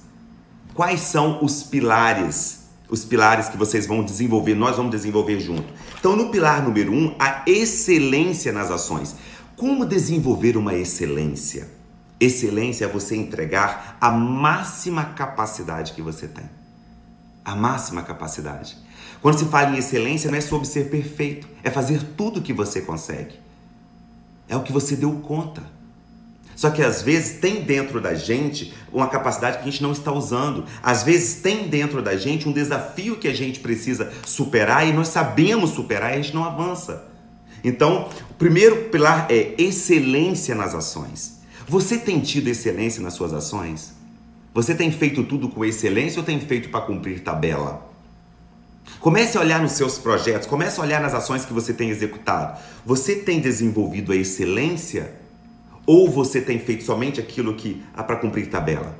[0.74, 2.60] Quais são os pilares?
[2.88, 5.72] Os pilares que vocês vão desenvolver, nós vamos desenvolver junto.
[5.98, 9.14] Então, no pilar número um, a excelência nas ações.
[9.56, 11.68] Como desenvolver uma excelência?
[12.18, 16.48] Excelência é você entregar a máxima capacidade que você tem.
[17.44, 18.76] A máxima capacidade.
[19.22, 22.52] Quando se fala em excelência, não é sobre ser perfeito, é fazer tudo o que
[22.52, 23.38] você consegue.
[24.48, 25.62] É o que você deu conta.
[26.60, 30.12] Só que às vezes tem dentro da gente uma capacidade que a gente não está
[30.12, 30.66] usando.
[30.82, 35.08] Às vezes tem dentro da gente um desafio que a gente precisa superar e nós
[35.08, 37.08] sabemos superar e a gente não avança.
[37.64, 41.40] Então, o primeiro pilar é excelência nas ações.
[41.66, 43.94] Você tem tido excelência nas suas ações?
[44.52, 47.90] Você tem feito tudo com excelência ou tem feito para cumprir tabela?
[49.00, 52.60] Comece a olhar nos seus projetos, comece a olhar nas ações que você tem executado.
[52.84, 55.19] Você tem desenvolvido a excelência
[55.86, 58.96] ou você tem feito somente aquilo que há para cumprir tabela?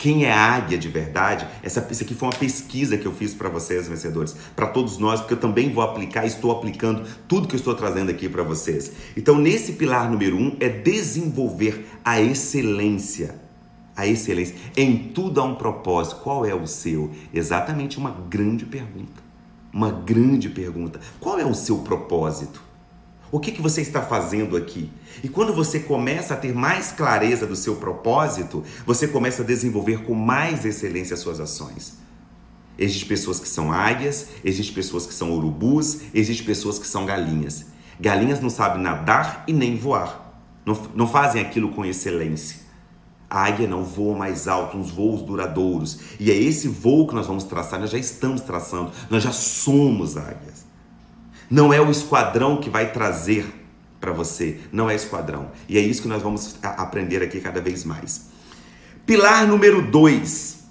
[0.00, 1.46] Quem é águia de verdade?
[1.62, 5.20] Essa, isso aqui foi uma pesquisa que eu fiz para vocês, vencedores, para todos nós,
[5.20, 8.92] porque eu também vou aplicar, estou aplicando tudo que eu estou trazendo aqui para vocês.
[9.14, 13.34] Então, nesse pilar número um é desenvolver a excelência.
[13.94, 14.56] A excelência.
[14.74, 16.22] Em tudo há um propósito.
[16.22, 17.10] Qual é o seu?
[17.34, 19.22] Exatamente uma grande pergunta.
[19.70, 20.98] Uma grande pergunta.
[21.20, 22.69] Qual é o seu propósito?
[23.32, 24.90] O que, que você está fazendo aqui?
[25.22, 30.02] E quando você começa a ter mais clareza do seu propósito, você começa a desenvolver
[30.02, 31.98] com mais excelência as suas ações.
[32.76, 37.66] Existem pessoas que são águias, existem pessoas que são urubus, existem pessoas que são galinhas.
[38.00, 40.42] Galinhas não sabem nadar e nem voar.
[40.64, 42.58] Não, não fazem aquilo com excelência.
[43.28, 46.00] A águia não voa mais alto, uns voos duradouros.
[46.18, 50.16] E é esse voo que nós vamos traçar, nós já estamos traçando, nós já somos
[50.16, 50.59] águias.
[51.50, 53.52] Não é o esquadrão que vai trazer
[54.00, 55.50] para você, não é esquadrão.
[55.68, 58.30] E é isso que nós vamos aprender aqui cada vez mais.
[59.04, 60.64] Pilar número dois.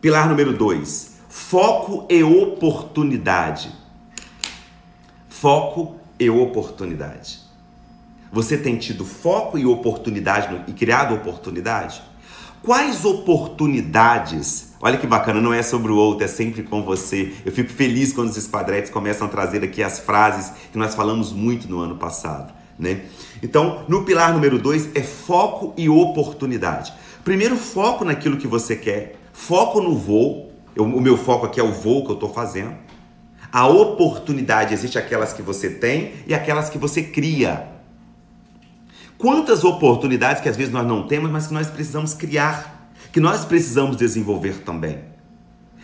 [0.00, 1.14] Pilar número dois.
[1.28, 3.72] Foco e oportunidade.
[5.28, 7.40] Foco e oportunidade.
[8.32, 12.02] Você tem tido foco e oportunidade no, e criado oportunidade?
[12.64, 17.32] Quais oportunidades Olha que bacana, não é sobre o outro, é sempre com você.
[17.42, 21.32] Eu fico feliz quando os esquadretes começam a trazer aqui as frases que nós falamos
[21.32, 23.00] muito no ano passado, né?
[23.42, 26.92] Então, no pilar número dois é foco e oportunidade.
[27.24, 30.52] Primeiro, foco naquilo que você quer, foco no voo.
[30.76, 32.74] Eu, o meu foco aqui é o voo que eu estou fazendo.
[33.50, 37.73] A oportunidade existe aquelas que você tem e aquelas que você cria.
[39.24, 43.42] Quantas oportunidades que às vezes nós não temos, mas que nós precisamos criar que nós
[43.42, 44.98] precisamos desenvolver também.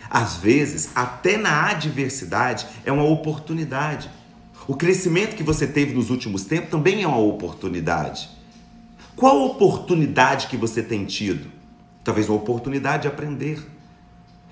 [0.07, 4.11] Às vezes, até na adversidade, é uma oportunidade.
[4.67, 8.29] O crescimento que você teve nos últimos tempos também é uma oportunidade.
[9.15, 11.49] Qual oportunidade que você tem tido?
[12.03, 13.59] Talvez uma oportunidade de aprender.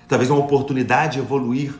[0.08, 1.78] talvez uma oportunidade de evoluir.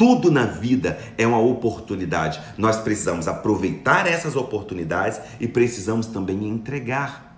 [0.00, 2.40] Tudo na vida é uma oportunidade.
[2.56, 7.36] Nós precisamos aproveitar essas oportunidades e precisamos também entregar.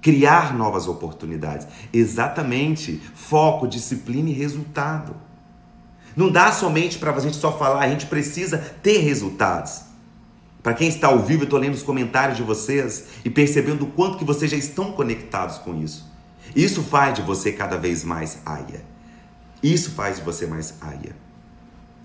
[0.00, 1.66] Criar novas oportunidades.
[1.92, 3.02] Exatamente.
[3.14, 5.14] Foco, disciplina e resultado.
[6.16, 9.82] Não dá somente para a gente só falar, a gente precisa ter resultados.
[10.62, 13.88] Para quem está ao vivo, eu estou lendo os comentários de vocês e percebendo o
[13.88, 16.10] quanto que vocês já estão conectados com isso.
[16.56, 18.89] Isso faz de você cada vez mais aia.
[19.62, 21.14] Isso faz de você mais aia.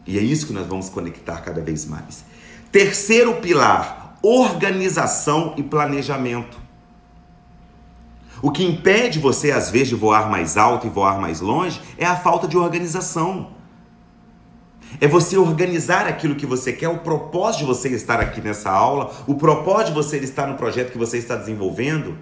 [0.06, 2.24] E é isso que nós vamos conectar cada vez mais.
[2.72, 6.60] Terceiro pilar: organização e planejamento.
[8.42, 12.06] O que impede você, às vezes, de voar mais alto e voar mais longe é
[12.06, 13.56] a falta de organização.
[15.02, 19.12] É você organizar aquilo que você quer, o propósito de você estar aqui nessa aula,
[19.28, 22.18] o propósito de você estar no projeto que você está desenvolvendo.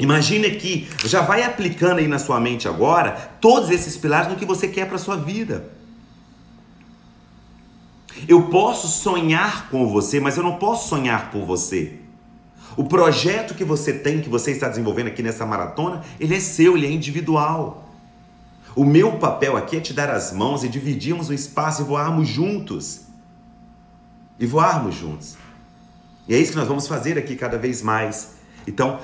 [0.00, 4.46] Imagine que já vai aplicando aí na sua mente agora todos esses pilares no que
[4.46, 5.70] você quer para sua vida.
[8.26, 11.98] Eu posso sonhar com você, mas eu não posso sonhar por você.
[12.76, 16.76] O projeto que você tem, que você está desenvolvendo aqui nessa maratona, ele é seu,
[16.76, 17.90] ele é individual.
[18.74, 22.26] O meu papel aqui é te dar as mãos e dividirmos o espaço e voarmos
[22.26, 23.02] juntos.
[24.38, 25.36] E voarmos juntos.
[26.26, 28.40] E é isso que nós vamos fazer aqui cada vez mais.
[28.66, 29.00] Então,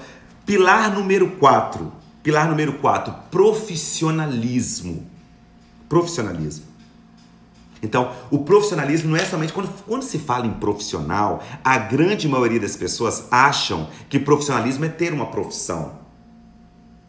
[0.47, 1.93] Pilar número 4.
[2.23, 5.05] Pilar número 4, profissionalismo.
[5.89, 6.65] Profissionalismo.
[7.83, 12.59] Então, o profissionalismo não é somente quando, quando se fala em profissional, a grande maioria
[12.59, 15.99] das pessoas acham que profissionalismo é ter uma profissão,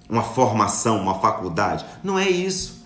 [0.09, 1.85] uma formação, uma faculdade.
[2.03, 2.85] Não é isso.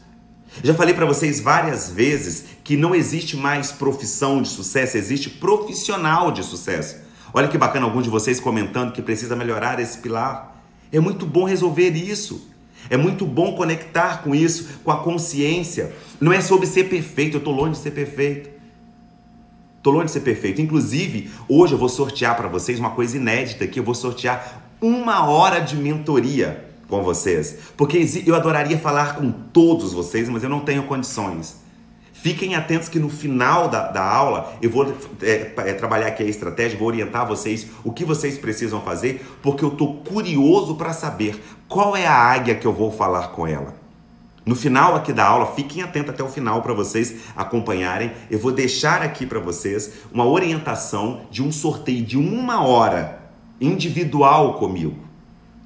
[0.63, 6.31] Já falei para vocês várias vezes que não existe mais profissão de sucesso, existe profissional
[6.31, 6.97] de sucesso.
[7.33, 10.61] Olha que bacana alguns de vocês comentando que precisa melhorar esse pilar.
[10.91, 12.49] É muito bom resolver isso.
[12.89, 15.93] É muito bom conectar com isso, com a consciência.
[16.19, 18.49] Não é sobre ser perfeito, eu estou longe de ser perfeito.
[19.77, 20.61] Estou longe de ser perfeito.
[20.61, 25.25] Inclusive, hoje eu vou sortear para vocês uma coisa inédita que eu vou sortear uma
[25.25, 27.57] hora de mentoria com vocês.
[27.77, 31.60] Porque eu adoraria falar com todos vocês, mas eu não tenho condições.
[32.21, 34.85] Fiquem atentos que no final da, da aula eu vou
[35.23, 39.65] é, é, trabalhar aqui a estratégia, vou orientar vocês o que vocês precisam fazer, porque
[39.65, 43.73] eu estou curioso para saber qual é a águia que eu vou falar com ela.
[44.45, 48.11] No final aqui da aula, fiquem atentos até o final para vocês acompanharem.
[48.29, 53.19] Eu vou deixar aqui para vocês uma orientação de um sorteio de uma hora
[53.59, 54.95] individual comigo.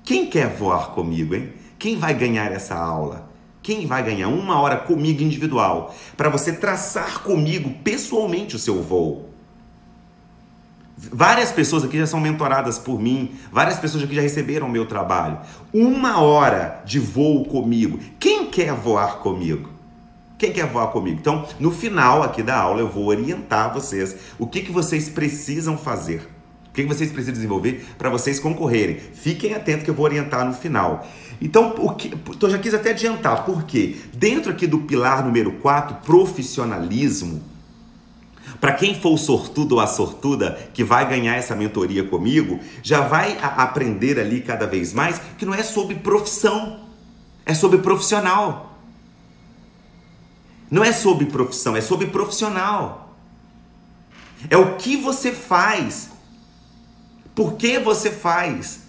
[0.06, 1.52] Quem quer voar comigo, hein?
[1.78, 3.25] Quem vai ganhar essa aula?
[3.66, 9.28] Quem vai ganhar uma hora comigo individual para você traçar comigo pessoalmente o seu voo?
[10.96, 14.86] Várias pessoas aqui já são mentoradas por mim, várias pessoas aqui já receberam o meu
[14.86, 15.40] trabalho.
[15.74, 18.00] Uma hora de voo comigo.
[18.20, 19.72] Quem quer voar comigo?
[20.38, 21.18] Quem quer voar comigo?
[21.20, 25.76] Então, no final aqui da aula, eu vou orientar vocês o que, que vocês precisam
[25.76, 26.30] fazer.
[26.70, 28.98] O que, que vocês precisam desenvolver para vocês concorrerem.
[29.00, 31.08] Fiquem atentos que eu vou orientar no final.
[31.42, 35.98] Então, o que, eu já quis até adiantar, porque dentro aqui do pilar número 4,
[36.06, 37.44] profissionalismo,
[38.60, 43.02] para quem for o sortudo ou a sortuda que vai ganhar essa mentoria comigo, já
[43.02, 46.80] vai aprender ali cada vez mais que não é sobre profissão,
[47.46, 48.74] é sobre profissional.
[50.70, 53.16] Não é sobre profissão, é sobre profissional.
[54.50, 56.10] É o que você faz.
[57.34, 58.85] Por que você faz?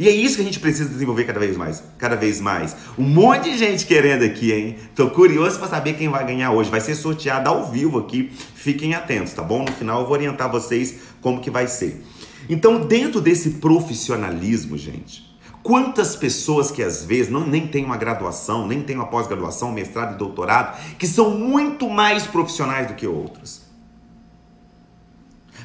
[0.00, 2.74] E é isso que a gente precisa desenvolver cada vez mais, cada vez mais.
[2.96, 4.76] Um monte de gente querendo aqui, hein?
[4.94, 6.70] Tô curioso para saber quem vai ganhar hoje.
[6.70, 8.32] Vai ser sorteado ao vivo aqui.
[8.54, 9.62] Fiquem atentos, tá bom?
[9.62, 12.02] No final eu vou orientar vocês como que vai ser.
[12.48, 15.28] Então, dentro desse profissionalismo, gente,
[15.62, 20.14] Quantas pessoas que às vezes não nem têm uma graduação, nem têm uma pós-graduação, mestrado
[20.14, 23.68] e doutorado, que são muito mais profissionais do que outros.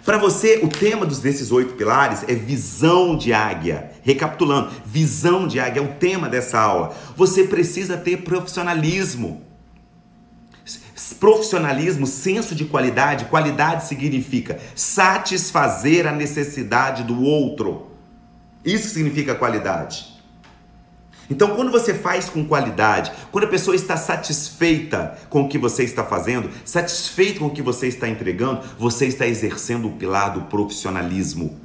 [0.06, 3.92] Para você, o tema dos, desses oito pilares é visão de águia.
[4.06, 6.96] Recapitulando, visão de águia é o tema dessa aula.
[7.18, 9.42] Você precisa ter profissionalismo.
[11.20, 13.26] Profissionalismo, senso de qualidade.
[13.26, 17.88] Qualidade significa satisfazer a necessidade do outro.
[18.64, 20.14] Isso significa qualidade.
[21.28, 25.84] Então, quando você faz com qualidade, quando a pessoa está satisfeita com o que você
[25.84, 30.42] está fazendo, satisfeito com o que você está entregando, você está exercendo o pilar do
[30.42, 31.65] profissionalismo.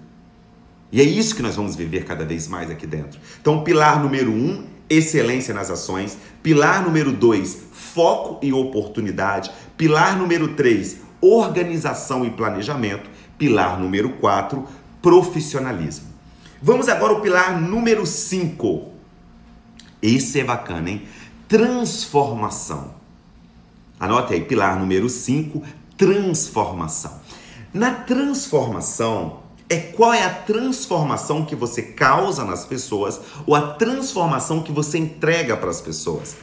[0.93, 3.20] E é isso que nós vamos viver cada vez mais aqui dentro.
[3.41, 6.18] Então, pilar número um, excelência nas ações.
[6.43, 9.51] Pilar número dois, foco e oportunidade.
[9.76, 13.09] Pilar número três, organização e planejamento.
[13.38, 14.66] Pilar número quatro,
[15.01, 16.09] profissionalismo.
[16.62, 18.91] Vamos agora ao pilar número cinco
[20.03, 21.03] Esse é bacana, hein?
[21.49, 23.01] Transformação.
[24.01, 25.62] Anote aí, pilar número 5,
[25.99, 27.20] transformação.
[27.70, 29.41] Na transformação,
[29.71, 34.99] é qual é a transformação que você causa nas pessoas ou a transformação que você
[34.99, 36.37] entrega para as pessoas.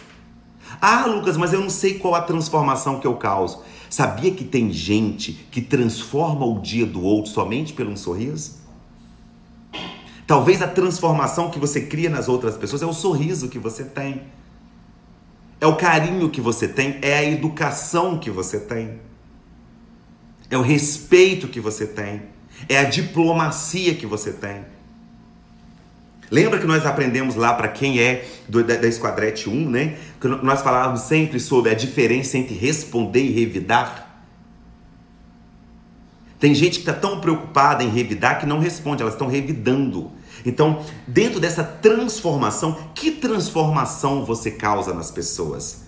[0.80, 3.62] Ah, Lucas, mas eu não sei qual a transformação que eu causo.
[3.90, 8.66] Sabia que tem gente que transforma o dia do outro somente pelo um sorriso?
[10.26, 14.24] Talvez a transformação que você cria nas outras pessoas é o sorriso que você tem.
[15.60, 19.02] É o carinho que você tem, é a educação que você tem.
[20.50, 22.37] É o respeito que você tem
[22.68, 24.66] é a diplomacia que você tem.
[26.30, 29.98] Lembra que nós aprendemos lá para quem é do, da, da Esquadrete 1, né?
[30.20, 34.08] Que nós falávamos sempre sobre a diferença entre responder e revidar.
[36.40, 40.12] Tem gente que está tão preocupada em revidar que não responde, elas estão revidando.
[40.46, 45.84] Então, dentro dessa transformação, que transformação você causa nas pessoas?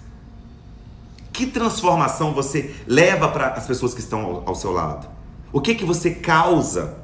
[1.31, 5.18] Que transformação você leva para as pessoas que estão ao, ao seu lado?
[5.51, 6.99] O que que você causa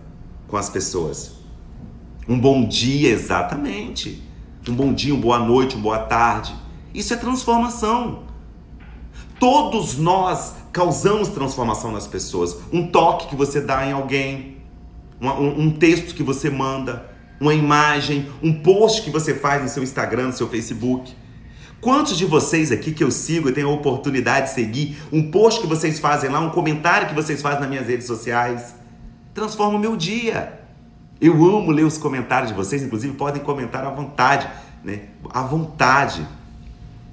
[0.48, 1.34] com as pessoas?
[2.28, 4.24] Um bom dia, exatamente.
[4.68, 6.56] Um bom dia, uma boa noite, uma boa tarde.
[6.93, 8.24] Isso é transformação.
[9.39, 12.58] Todos nós causamos transformação nas pessoas.
[12.72, 14.58] Um toque que você dá em alguém,
[15.20, 19.84] um, um, texto que você manda, uma imagem, um post que você faz no seu
[19.84, 21.16] Instagram, no seu Facebook.
[21.82, 25.61] Quantos de vocês aqui que eu sigo e tenho a oportunidade de seguir, um post
[25.61, 28.76] que vocês fazem lá, um comentário que vocês fazem nas minhas redes sociais,
[29.34, 30.59] transforma o meu dia.
[31.21, 34.49] Eu amo ler os comentários de vocês, inclusive podem comentar à vontade,
[34.84, 35.01] né?
[35.30, 36.26] À vontade.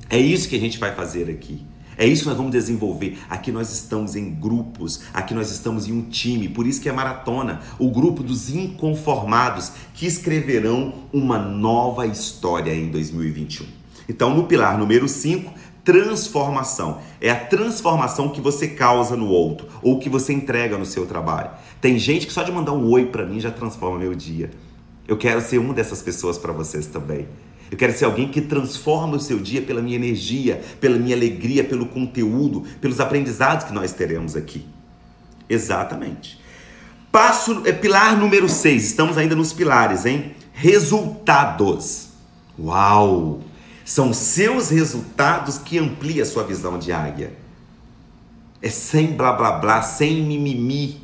[0.08, 1.64] É isso que a gente vai fazer aqui.
[1.96, 3.18] É isso que nós vamos desenvolver.
[3.28, 6.92] Aqui nós estamos em grupos, aqui nós estamos em um time, por isso que é
[6.92, 13.81] maratona o grupo dos inconformados que escreverão uma nova história em 2021.
[14.12, 15.50] Então, no pilar número 5,
[15.82, 17.00] transformação.
[17.18, 21.48] É a transformação que você causa no outro ou que você entrega no seu trabalho.
[21.80, 24.50] Tem gente que só de mandar um oi para mim já transforma meu dia.
[25.08, 27.26] Eu quero ser uma dessas pessoas para vocês também.
[27.70, 31.64] Eu quero ser alguém que transforma o seu dia pela minha energia, pela minha alegria,
[31.64, 34.66] pelo conteúdo, pelos aprendizados que nós teremos aqui.
[35.48, 36.38] Exatamente.
[37.10, 38.84] Passo, é, pilar número 6.
[38.84, 40.34] Estamos ainda nos pilares, hein?
[40.52, 42.08] Resultados.
[42.58, 43.40] Uau!
[43.84, 47.36] São seus resultados que ampliam a sua visão de águia.
[48.60, 51.00] É sem blá blá blá, sem mimimi.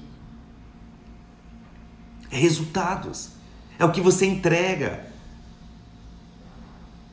[2.30, 3.30] É resultados.
[3.78, 5.08] É o que você entrega.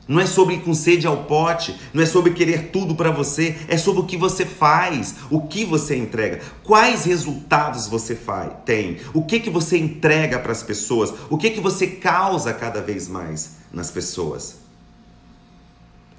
[0.08, 3.58] Não é sobre ir com sede ao pote, não é sobre querer tudo para você,
[3.66, 8.98] é sobre o que você faz, o que você entrega, quais resultados você faz, tem,
[9.12, 13.08] o que que você entrega para as pessoas, o que que você causa cada vez
[13.08, 14.65] mais nas pessoas.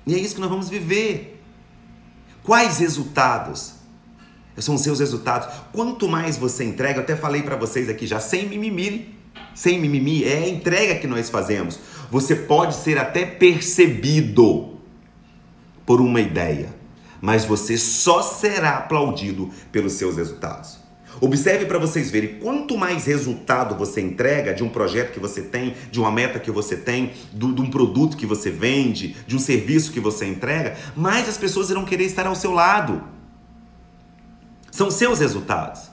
[0.08, 1.44] E é isso que nós vamos viver.
[2.42, 3.74] Quais resultados?
[4.58, 5.54] São os seus resultados.
[5.74, 9.14] Quanto mais você entrega, eu até falei para vocês aqui já, sem mimimi,
[9.54, 11.78] sem mimimi, é a entrega que nós fazemos.
[12.10, 14.78] Você pode ser até percebido
[15.86, 16.74] por uma ideia,
[17.22, 20.87] mas você só será aplaudido pelos seus resultados.
[21.20, 25.76] Observe para vocês verem quanto mais resultado você entrega de um projeto que você tem,
[25.90, 29.40] de uma meta que você tem, do, de um produto que você vende, de um
[29.40, 33.02] serviço que você entrega, mais as pessoas irão querer estar ao seu lado.
[34.72, 35.90] São seus resultados.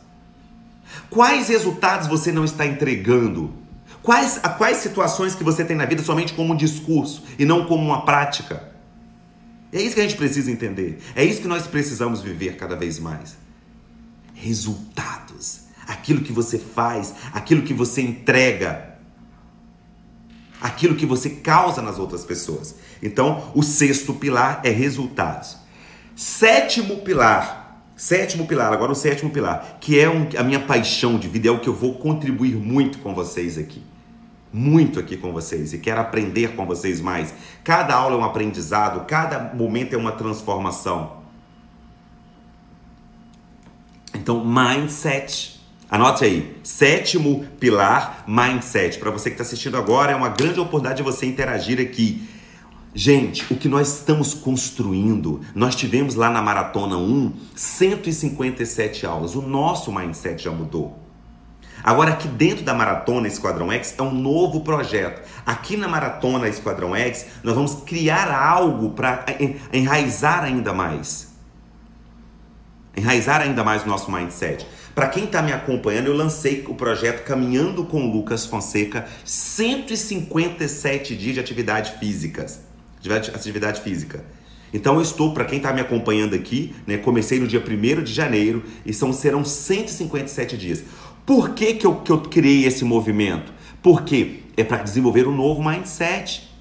[1.09, 3.53] Quais resultados você não está entregando?
[4.03, 7.64] Quais, a quais situações que você tem na vida somente como um discurso e não
[7.64, 8.70] como uma prática?
[9.72, 10.99] É isso que a gente precisa entender.
[11.16, 13.44] É isso que nós precisamos viver cada vez mais
[14.35, 15.62] resultados.
[15.87, 18.95] Aquilo que você faz, aquilo que você entrega,
[20.61, 22.74] aquilo que você causa nas outras pessoas.
[23.03, 25.57] Então, o sexto pilar é resultados.
[26.16, 31.28] Sétimo pilar, sétimo pilar, agora o sétimo pilar, que é um, a minha paixão de
[31.28, 33.82] vida, é o que eu vou contribuir muito com vocês aqui.
[34.53, 37.35] Muito aqui com vocês e quero aprender com vocês mais.
[37.64, 41.24] Cada aula é um aprendizado, cada momento é uma transformação.
[44.15, 45.61] Então, mindset.
[45.91, 48.99] Anote aí, sétimo pilar, mindset.
[48.99, 52.29] Para você que está assistindo agora, é uma grande oportunidade de você interagir aqui.
[52.95, 59.35] Gente, o que nós estamos construindo, nós tivemos lá na Maratona 1 157 aulas.
[59.35, 60.99] O nosso mindset já mudou.
[61.83, 65.29] Agora, aqui dentro da Maratona Esquadrão X é um novo projeto.
[65.45, 69.27] Aqui na Maratona Esquadrão X, nós vamos criar algo para
[69.73, 71.34] enraizar ainda mais
[72.97, 74.67] enraizar ainda mais o nosso mindset.
[74.95, 81.35] Para quem está me acompanhando, eu lancei o projeto Caminhando com Lucas Fonseca, 157 dias
[81.35, 82.61] de atividade físicas.
[83.11, 84.25] atividade física.
[84.73, 88.13] Então eu estou, para quem está me acompanhando aqui, né, comecei no dia 1 de
[88.13, 90.83] janeiro e são, serão 157 dias.
[91.27, 93.53] Por que, que, eu, que eu criei esse movimento?
[93.83, 96.54] Porque é para desenvolver um novo mindset.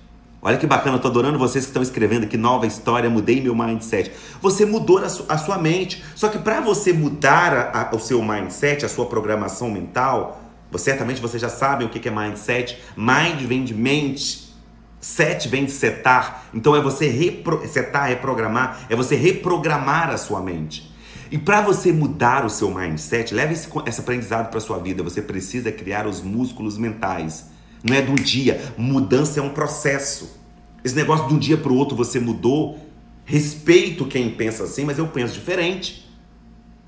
[0.46, 3.56] Olha que bacana, eu tô adorando vocês que estão escrevendo aqui nova história, mudei meu
[3.56, 4.12] mindset.
[4.42, 6.04] Você mudou a, su a sua mente.
[6.16, 10.92] Só que para você mudar a, a, o seu mindset, a sua programação mental, você,
[10.92, 12.78] certamente você já sabe o que é mindset.
[12.98, 14.54] Mind vem de mente.
[15.00, 16.44] Set vem de setar.
[16.54, 20.94] Então é você repro setar, reprogramar, é você reprogramar a sua mente.
[21.32, 25.04] E para você mudar o seu mindset, leve esse, esse aprendizado para sua vida.
[25.04, 27.53] Você precisa criar os músculos mentais
[27.84, 28.74] não é de um dia.
[28.78, 30.40] Mudança é um processo.
[30.84, 32.80] Esse negócio de um dia para o outro você mudou.
[33.26, 36.10] Respeito quem pensa assim, mas eu penso diferente.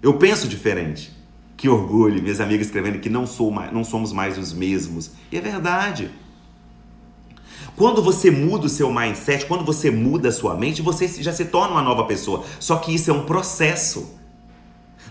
[0.01, 1.11] Eu penso diferente.
[1.57, 5.11] Que orgulho, minhas amigas escrevendo que não, sou mais, não somos mais os mesmos.
[5.31, 6.11] E é verdade.
[7.75, 11.45] Quando você muda o seu mindset, quando você muda a sua mente, você já se
[11.45, 12.45] torna uma nova pessoa.
[12.59, 14.15] Só que isso é um processo.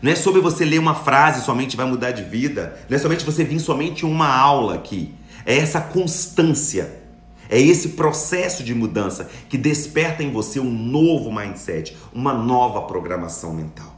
[0.01, 2.79] Não é sobre você ler uma frase somente vai mudar de vida.
[2.89, 5.15] Não é somente você vir somente uma aula aqui.
[5.47, 7.03] É essa constância,
[7.49, 13.53] é esse processo de mudança que desperta em você um novo mindset, uma nova programação
[13.53, 13.95] mental.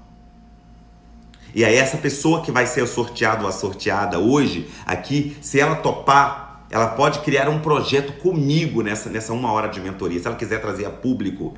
[1.55, 5.77] E aí essa pessoa que vai ser sorteado ou a sorteada hoje aqui, se ela
[5.77, 10.21] topar, ela pode criar um projeto comigo nessa, nessa uma hora de mentoria.
[10.21, 11.55] Se ela quiser trazer a público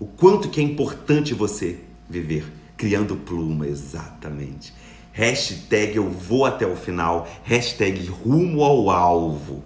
[0.00, 1.78] o quanto que é importante você
[2.08, 4.74] viver criando pluma, exatamente.
[5.16, 7.26] Hashtag eu vou até o final.
[7.42, 9.64] Hashtag rumo ao alvo.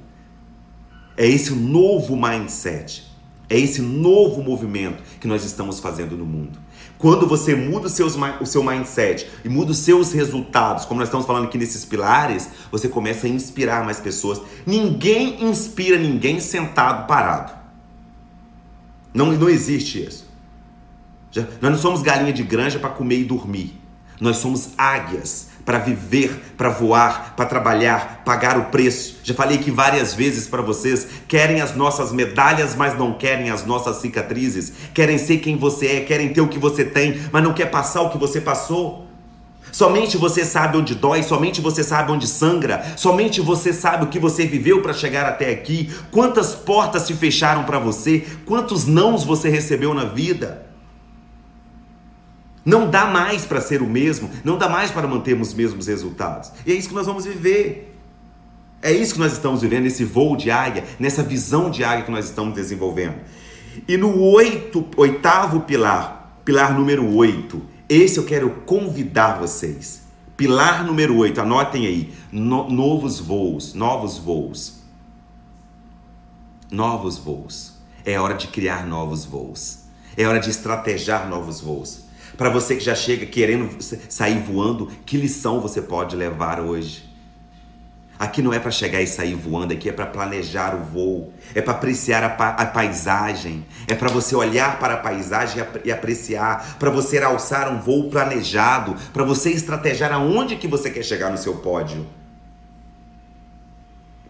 [1.17, 3.11] É esse novo mindset.
[3.49, 6.57] É esse novo movimento que nós estamos fazendo no mundo.
[6.97, 11.09] Quando você muda o, seus, o seu mindset e muda os seus resultados, como nós
[11.09, 14.41] estamos falando aqui nesses pilares, você começa a inspirar mais pessoas.
[14.65, 17.53] Ninguém inspira ninguém sentado, parado.
[19.13, 20.31] Não, não existe isso.
[21.33, 23.80] Já, nós não somos galinha de granja para comer e dormir.
[24.21, 29.19] Nós somos águias para viver, para voar, para trabalhar, pagar o preço.
[29.23, 33.65] Já falei aqui várias vezes para vocês, querem as nossas medalhas, mas não querem as
[33.65, 34.73] nossas cicatrizes.
[34.93, 38.03] Querem ser quem você é, querem ter o que você tem, mas não quer passar
[38.03, 39.07] o que você passou.
[39.73, 44.19] Somente você sabe onde dói, somente você sabe onde sangra, somente você sabe o que
[44.19, 49.49] você viveu para chegar até aqui, quantas portas se fecharam para você, quantos nãos você
[49.49, 50.70] recebeu na vida.
[52.65, 56.53] Não dá mais para ser o mesmo, não dá mais para mantermos os mesmos resultados.
[56.67, 57.97] E é isso que nós vamos viver.
[58.83, 62.11] É isso que nós estamos vivendo, nesse voo de águia, nessa visão de águia que
[62.11, 63.17] nós estamos desenvolvendo.
[63.87, 70.03] E no oito, oitavo pilar, pilar número oito, esse eu quero convidar vocês.
[70.37, 74.81] Pilar número oito, anotem aí, no, novos voos, novos voos.
[76.71, 77.75] Novos voos.
[78.05, 79.81] É hora de criar novos voos.
[80.17, 82.05] É hora de estrategiar novos voos.
[82.41, 83.69] Para você que já chega querendo
[84.09, 87.05] sair voando, que lição você pode levar hoje?
[88.19, 91.61] Aqui não é para chegar e sair voando, aqui é para planejar o voo, é
[91.61, 96.79] para apreciar a, pa a, paisagem, é para você olhar para a paisagem e apreciar,
[96.79, 101.37] para você alçar um voo planejado, para você estrategiar aonde que você quer chegar no
[101.37, 102.07] seu pódio.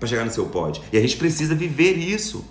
[0.01, 0.83] Para chegar no seu pódio.
[0.93, 2.45] E a gente precisa viver isso.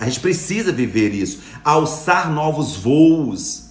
[0.00, 3.68] A gente precisa viver isso, alçar novos voos.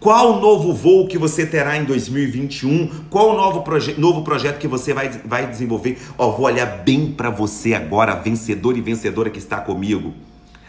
[0.00, 3.04] Qual o novo voo que você terá em 2021?
[3.10, 5.98] Qual o novo, proje novo projeto que você vai, vai desenvolver?
[6.16, 10.14] Ó, vou olhar bem para você agora, vencedor e vencedora que está comigo.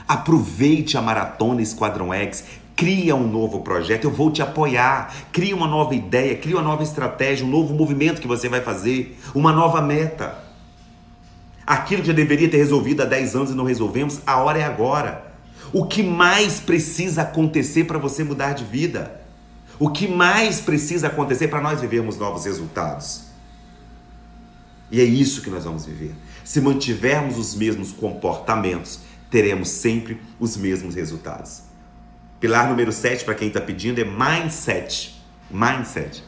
[0.05, 2.43] Aproveite a Maratona Esquadrão X,
[2.75, 5.13] cria um novo projeto, eu vou te apoiar.
[5.31, 9.17] Cria uma nova ideia, cria uma nova estratégia, um novo movimento que você vai fazer,
[9.33, 10.48] uma nova meta.
[11.69, 14.63] Aquilo que já deveria ter resolvido há 10 anos e não resolvemos, a hora é
[14.63, 15.31] agora.
[15.71, 19.21] O que mais precisa acontecer para você mudar de vida?
[19.77, 23.25] O que mais precisa acontecer para nós vivermos novos resultados?
[24.89, 26.15] E é isso que nós vamos viver.
[26.43, 31.61] Se mantivermos os mesmos comportamentos, teremos sempre os mesmos resultados.
[32.39, 35.21] Pilar número 7, para quem está pedindo, é mindset.
[35.51, 36.23] Mindset.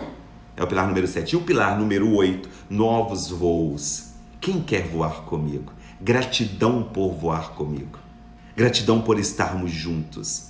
[0.55, 1.31] É o pilar número 7.
[1.31, 4.10] E o pilar número 8, novos voos.
[4.41, 5.71] Quem quer voar comigo?
[6.01, 7.99] Gratidão por voar comigo.
[8.55, 10.47] Gratidão por estarmos juntos.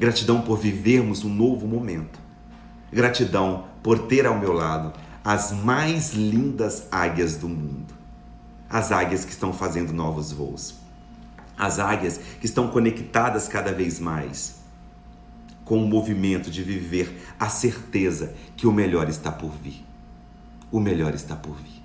[0.00, 2.18] Gratidão por vivermos um novo momento.
[2.92, 4.92] Gratidão por ter ao meu lado
[5.24, 7.94] as mais lindas águias do mundo.
[8.68, 10.74] As águias que estão fazendo novos voos.
[11.56, 14.60] As águias que estão conectadas cada vez mais
[15.64, 19.84] com o movimento de viver a certeza que o melhor está por vir.
[20.68, 21.81] O melhor está por vir.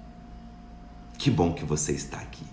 [1.18, 2.46] Que bom que você está aqui.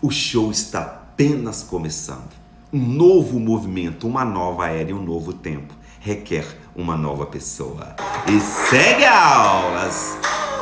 [0.00, 2.30] O show está apenas começando.
[2.72, 7.94] Um novo movimento, uma nova era e um novo tempo requer uma nova pessoa.
[8.26, 10.16] E segue aulas!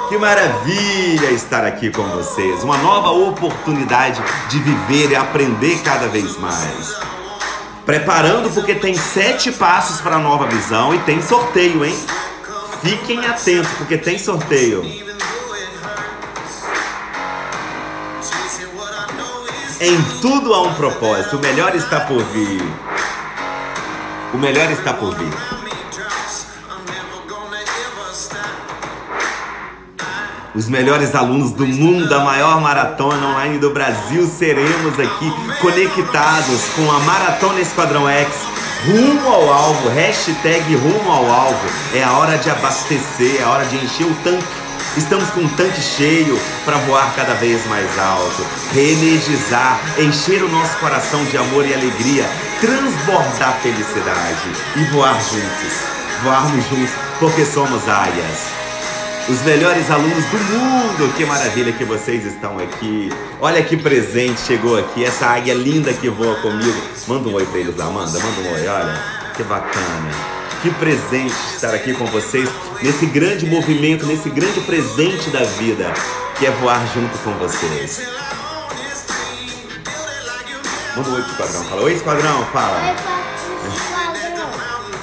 [0.08, 2.64] Que maravilha estar aqui com vocês!
[2.64, 6.96] Uma nova oportunidade de viver e aprender cada vez mais.
[7.86, 11.96] Preparando porque tem sete passos para a nova visão e tem sorteio, hein?
[12.82, 15.07] Fiquem atentos porque tem sorteio.
[19.80, 22.60] Em tudo há um propósito, o melhor está por vir.
[24.34, 25.32] O melhor está por vir.
[30.52, 36.90] Os melhores alunos do mundo, a maior maratona online do Brasil, seremos aqui conectados com
[36.90, 38.34] a Maratona Esquadrão X
[38.84, 41.68] rumo ao alvo, hashtag rumo ao alvo.
[41.94, 45.48] É a hora de abastecer, é a hora de encher o tanque Estamos com um
[45.48, 51.66] tanque cheio para voar cada vez mais alto, reenergizar, encher o nosso coração de amor
[51.66, 52.28] e alegria,
[52.60, 55.98] transbordar felicidade e voar juntos.
[56.22, 58.58] Voarmos juntos porque somos águias.
[59.28, 63.12] Os melhores alunos do mundo, que maravilha que vocês estão aqui.
[63.40, 66.82] Olha que presente chegou aqui, essa águia linda que voa comigo.
[67.06, 69.02] Manda um oi pra eles lá, manda, manda um oi, olha.
[69.36, 70.37] Que bacana.
[70.62, 72.48] Que presente estar aqui com vocês
[72.82, 75.92] nesse grande movimento, nesse grande presente da vida,
[76.36, 78.02] que é voar junto com vocês.
[80.96, 81.64] Manda um oi pro esquadrão.
[81.64, 82.96] Fala, oi esquadrão, fala.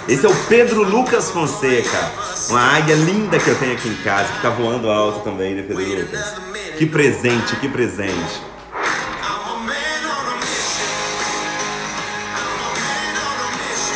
[0.09, 2.11] Esse é o Pedro Lucas Fonseca,
[2.49, 5.63] uma águia linda que eu tenho aqui em casa, que tá voando alto também, né,
[5.63, 6.35] Pedro Lucas?
[6.77, 8.41] Que presente, que presente.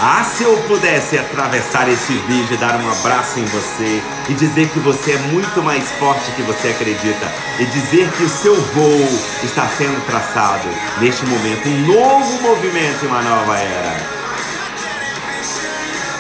[0.02, 4.70] Ah, se eu pudesse atravessar esse vídeo e dar um abraço em você e dizer
[4.70, 7.30] que você é muito mais forte que você acredita
[7.60, 9.10] e dizer que o seu voo
[9.44, 10.70] está sendo traçado
[11.02, 14.20] neste momento, um novo movimento e uma nova era.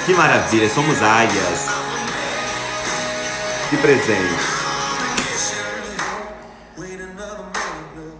[0.05, 1.67] Que maravilha, somos águias.
[3.69, 4.59] Que presente.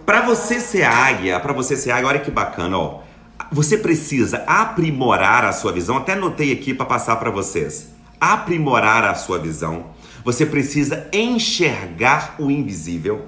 [0.06, 3.09] Para você ser águia, para você ser águia, olha que bacana, ó.
[3.52, 5.96] Você precisa aprimorar a sua visão.
[5.96, 7.88] Até anotei aqui para passar para vocês.
[8.20, 9.86] Aprimorar a sua visão.
[10.24, 13.26] Você precisa enxergar o invisível.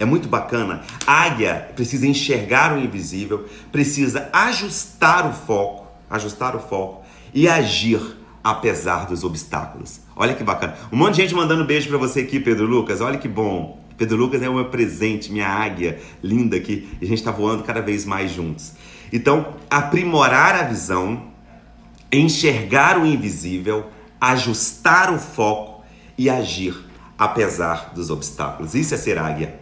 [0.00, 0.82] É muito bacana.
[1.06, 8.00] Águia precisa enxergar o invisível, precisa ajustar o foco, ajustar o foco e agir
[8.42, 10.00] apesar dos obstáculos.
[10.16, 10.76] Olha que bacana.
[10.90, 13.00] Um monte de gente mandando beijo para você aqui, Pedro Lucas.
[13.00, 13.80] Olha que bom.
[13.96, 16.88] Pedro Lucas é o meu presente, minha águia linda aqui.
[17.00, 18.72] E a gente está voando cada vez mais juntos.
[19.12, 21.24] Então, aprimorar a visão,
[22.10, 23.90] enxergar o invisível,
[24.20, 25.84] ajustar o foco
[26.16, 26.74] e agir
[27.18, 28.74] apesar dos obstáculos.
[28.74, 29.60] Isso é ser águia.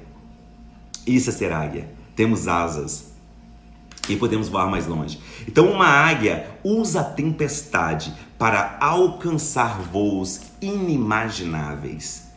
[1.06, 1.88] Isso é ser águia.
[2.14, 3.10] Temos asas
[4.08, 5.20] e podemos voar mais longe.
[5.46, 12.28] Então, uma águia usa a tempestade para alcançar voos inimagináveis.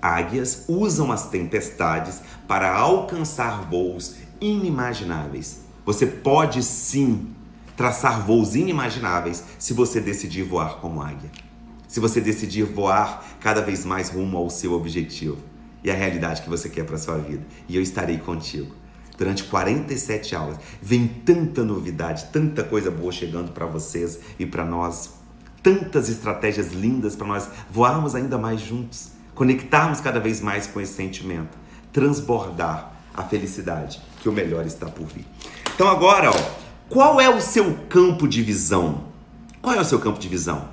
[0.00, 5.67] Águias usam as tempestades para alcançar voos inimagináveis.
[5.88, 7.28] Você pode sim
[7.74, 11.30] traçar voos inimagináveis se você decidir voar como águia.
[11.88, 15.38] Se você decidir voar cada vez mais rumo ao seu objetivo
[15.82, 17.42] e a realidade que você quer para sua vida.
[17.66, 18.74] E eu estarei contigo
[19.16, 20.58] durante 47 aulas.
[20.82, 25.14] Vem tanta novidade, tanta coisa boa chegando para vocês e para nós.
[25.62, 30.92] Tantas estratégias lindas para nós voarmos ainda mais juntos, conectarmos cada vez mais com esse
[30.92, 31.56] sentimento,
[31.94, 35.24] transbordar a felicidade, que o melhor está por vir.
[35.78, 36.34] Então agora, ó,
[36.88, 39.02] qual é o seu campo de visão?
[39.62, 40.70] Qual é o seu campo de visão?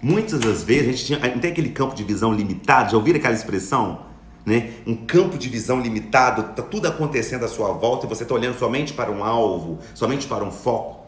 [0.00, 3.18] Muitas das vezes a gente tinha, não tem aquele campo de visão limitado, já ouviram
[3.18, 4.02] aquela expressão?
[4.46, 4.74] Né?
[4.86, 8.56] Um campo de visão limitado, tá tudo acontecendo à sua volta e você está olhando
[8.56, 11.00] somente para um alvo, somente para um foco.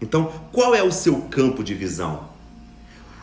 [0.00, 2.20] Então, qual é o seu campo de visão?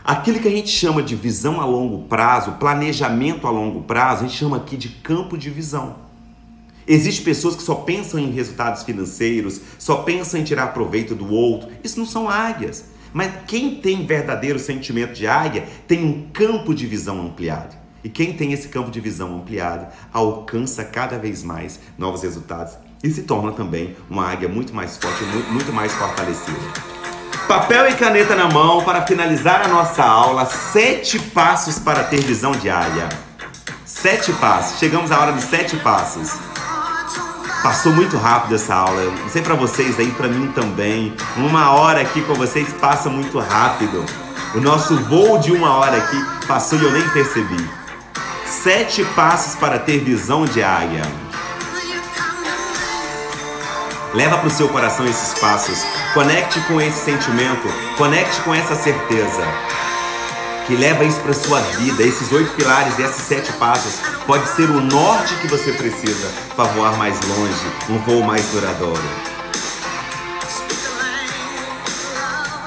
[0.03, 4.27] Aquilo que a gente chama de visão a longo prazo, planejamento a longo prazo, a
[4.27, 6.02] gente chama aqui de campo de visão.
[6.87, 11.69] Existem pessoas que só pensam em resultados financeiros, só pensam em tirar proveito do outro.
[11.83, 12.85] Isso não são águias.
[13.13, 17.75] Mas quem tem verdadeiro sentimento de águia tem um campo de visão ampliado.
[18.03, 22.73] E quem tem esse campo de visão ampliado alcança cada vez mais novos resultados
[23.03, 26.57] e se torna também uma águia muito mais forte, muito mais fortalecida.
[27.47, 30.45] Papel e caneta na mão para finalizar a nossa aula.
[30.45, 33.09] Sete passos para ter visão de águia.
[33.85, 34.79] Sete passos.
[34.79, 36.52] Chegamos à hora dos sete passos.
[37.63, 39.01] Passou muito rápido essa aula.
[39.05, 41.15] Não sei para vocês aí, para mim também.
[41.37, 44.05] Uma hora aqui com vocês passa muito rápido.
[44.53, 47.69] O nosso voo de uma hora aqui passou e eu nem percebi.
[48.45, 51.03] Sete passos para ter visão de águia.
[54.13, 55.85] Leva para o seu coração esses passos.
[56.13, 57.67] Conecte com esse sentimento.
[57.97, 59.41] Conecte com essa certeza.
[60.67, 62.03] Que leva isso para sua vida.
[62.03, 66.97] Esses oito pilares, esses sete passos, pode ser o norte que você precisa para voar
[66.97, 69.03] mais longe, um voo mais duradouro.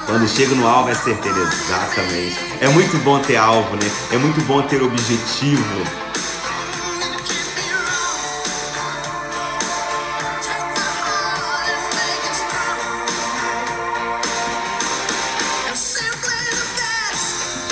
[0.05, 2.37] Quando chego no alvo é certeza, exatamente.
[2.61, 3.91] É muito bom ter alvo, né?
[4.13, 6.06] É muito bom ter objetivo.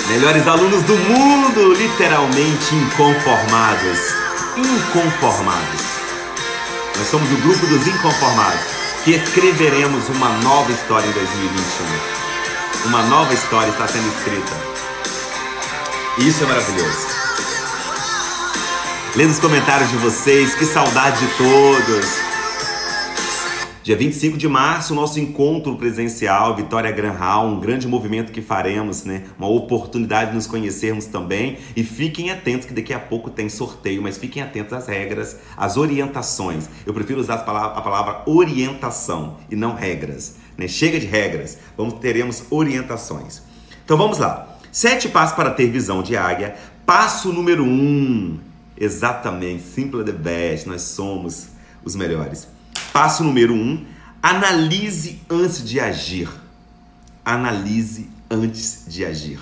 [0.08, 4.14] Melhores alunos do mundo, literalmente inconformados.
[4.56, 5.82] Inconformados.
[6.96, 8.60] Nós somos o grupo dos inconformados
[9.04, 12.88] que escreveremos uma nova história em 2021.
[12.88, 14.52] Uma nova história está sendo escrita.
[16.18, 17.06] Isso é maravilhoso.
[19.16, 22.25] Lendo os comentários de vocês, que saudade de todos.
[23.86, 29.04] Dia 25 de março, nosso encontro presencial, Vitória Gran Hall, um grande movimento que faremos,
[29.04, 29.22] né?
[29.38, 31.58] Uma oportunidade de nos conhecermos também.
[31.76, 35.76] E fiquem atentos que daqui a pouco tem sorteio, mas fiquem atentos às regras, às
[35.76, 36.68] orientações.
[36.84, 40.34] Eu prefiro usar a palavra, a palavra orientação e não regras.
[40.58, 40.66] Né?
[40.66, 43.40] Chega de regras, vamos teremos orientações.
[43.84, 44.58] Então vamos lá.
[44.72, 46.56] Sete passos para ter visão de águia.
[46.84, 48.36] Passo número um.
[48.76, 51.50] Exatamente, simple the best, nós somos
[51.84, 52.55] os melhores.
[52.96, 53.84] Passo número um:
[54.22, 56.30] analise antes de agir.
[57.22, 59.38] Analise antes de agir.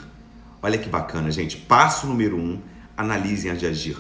[0.60, 1.58] Olha que bacana, gente.
[1.58, 2.58] Passo número um:
[2.96, 3.96] analise antes de agir.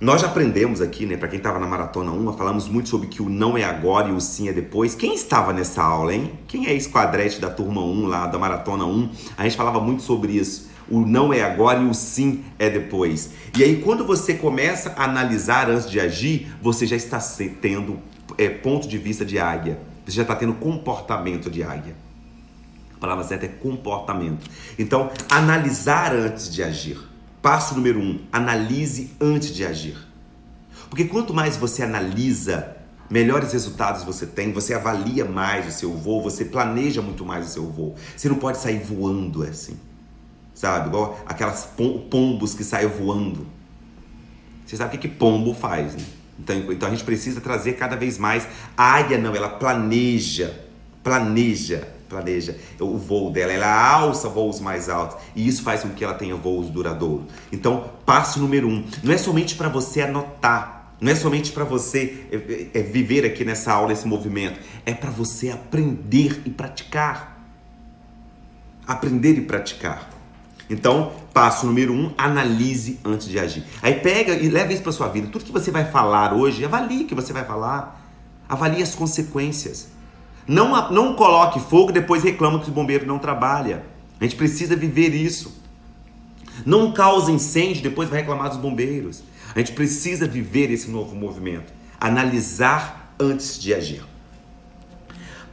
[0.00, 3.20] Nós já aprendemos aqui, né, para quem estava na maratona 1, falamos muito sobre que
[3.20, 4.94] o não é agora e o sim é depois.
[4.94, 6.38] Quem estava nessa aula, hein?
[6.46, 9.10] Quem é esquadrete da turma 1 lá, da maratona 1?
[9.36, 10.70] A gente falava muito sobre isso.
[10.88, 13.30] O não é agora e o sim é depois.
[13.58, 17.18] E aí, quando você começa a analisar antes de agir, você já está
[17.60, 17.98] tendo
[18.40, 19.78] é, ponto de vista de águia.
[20.06, 21.94] Você já está tendo comportamento de águia.
[22.96, 24.50] A palavra certa é comportamento.
[24.78, 26.98] Então, analisar antes de agir.
[27.42, 29.96] Passo número um: analise antes de agir.
[30.88, 32.76] Porque quanto mais você analisa,
[33.10, 37.50] melhores resultados você tem, você avalia mais o seu voo, você planeja muito mais o
[37.50, 37.94] seu voo.
[38.16, 39.78] Você não pode sair voando assim.
[40.54, 40.88] Sabe?
[40.88, 41.68] Igual aquelas
[42.10, 43.46] pombos que saem voando.
[44.66, 46.19] Você sabe o que, que pombo faz, né?
[46.40, 48.46] Então, então a gente precisa trazer cada vez mais.
[48.76, 50.58] A águia não, ela planeja,
[51.02, 53.52] planeja, planeja o voo dela.
[53.52, 57.26] Ela alça voos mais altos e isso faz com que ela tenha voos duradouros.
[57.52, 62.26] Então, passo número um, não é somente para você anotar, não é somente para você
[62.30, 67.38] é, é, é, viver aqui nessa aula, esse movimento, é para você aprender e praticar.
[68.86, 70.10] Aprender e praticar.
[70.70, 73.64] Então, passo número um, analise antes de agir.
[73.82, 75.26] Aí pega e leva isso para sua vida.
[75.26, 78.00] Tudo que você vai falar hoje, avalie o que você vai falar.
[78.48, 79.88] Avalie as consequências.
[80.46, 83.84] Não, não coloque fogo depois reclama que o bombeiro não trabalha.
[84.20, 85.60] A gente precisa viver isso.
[86.64, 89.24] Não cause incêndio, depois vai reclamar dos bombeiros.
[89.52, 91.72] A gente precisa viver esse novo movimento.
[92.00, 94.04] Analisar antes de agir.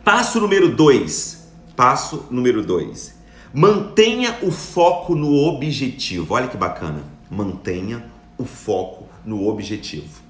[0.03, 1.47] Passo número dois.
[1.76, 3.16] Passo número dois
[3.54, 6.34] Mantenha o foco no objetivo.
[6.34, 7.04] Olha que bacana.
[7.30, 8.04] Mantenha
[8.38, 10.22] o foco no objetivo.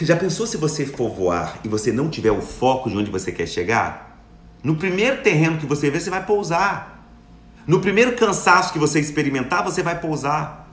[0.00, 3.32] Já pensou se você for voar e você não tiver o foco de onde você
[3.32, 4.20] quer chegar?
[4.62, 7.04] No primeiro terreno que você vê, você vai pousar.
[7.66, 10.68] No primeiro cansaço que você experimentar, você vai pousar.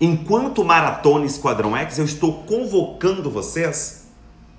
[0.00, 4.01] Enquanto Maratona Esquadrão X, eu estou convocando vocês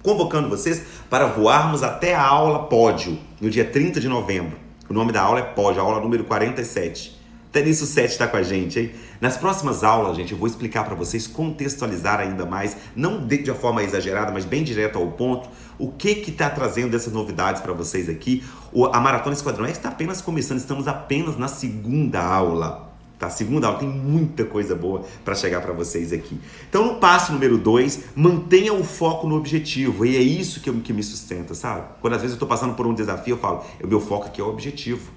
[0.03, 4.57] convocando vocês para voarmos até a aula pódio, no dia 30 de novembro.
[4.89, 7.23] O nome da aula é pódio, aula número 47.
[7.49, 8.91] Até nisso o 7 está com a gente, hein?
[9.21, 13.51] Nas próximas aulas, gente, eu vou explicar para vocês, contextualizar ainda mais, não de, de
[13.51, 15.47] uma forma exagerada, mas bem direto ao ponto,
[15.77, 18.43] o que que está trazendo dessas novidades para vocês aqui.
[18.71, 22.82] O, a Maratona Esquadrão está apenas começando, estamos apenas na segunda aula.
[23.23, 23.29] Tá?
[23.29, 26.37] Segunda aula tem muita coisa boa para chegar para vocês aqui.
[26.67, 30.05] Então, no passo número dois, mantenha o foco no objetivo.
[30.05, 31.87] E é isso que, eu, que me sustenta, sabe?
[32.01, 34.41] Quando às vezes eu estou passando por um desafio, eu falo, o meu foco aqui
[34.41, 35.09] é o objetivo.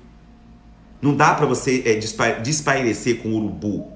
[1.03, 1.95] Não dá para você é,
[2.41, 3.93] despairecer com o urubu.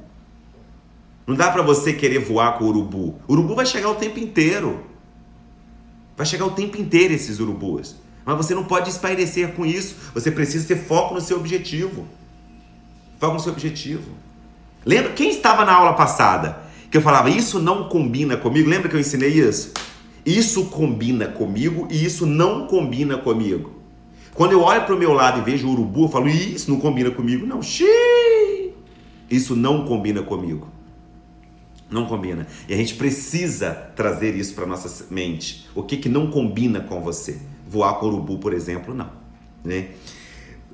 [1.24, 3.14] Não dá para você querer voar com o urubu.
[3.28, 4.80] O urubu vai chegar o tempo inteiro.
[6.16, 7.94] Vai chegar o tempo inteiro esses urubus.
[8.24, 9.94] Mas você não pode espairecer com isso.
[10.14, 12.08] Você precisa ter foco no seu objetivo.
[13.20, 14.10] Foca no seu objetivo.
[14.84, 15.12] Lembra?
[15.12, 16.62] Quem estava na aula passada?
[16.90, 18.68] Que eu falava, isso não combina comigo.
[18.68, 19.72] Lembra que eu ensinei isso?
[20.24, 23.78] Isso combina comigo e isso não combina comigo.
[24.32, 26.80] Quando eu olho para o meu lado e vejo o urubu, eu falo, isso não
[26.80, 27.46] combina comigo.
[27.46, 28.72] Não, xiii,
[29.30, 30.66] isso não combina comigo.
[31.90, 32.46] Não combina.
[32.68, 35.68] E a gente precisa trazer isso para nossa mente.
[35.74, 37.38] O que, que não combina com você?
[37.68, 39.10] Voar com urubu, por exemplo, não.
[39.62, 39.88] Né?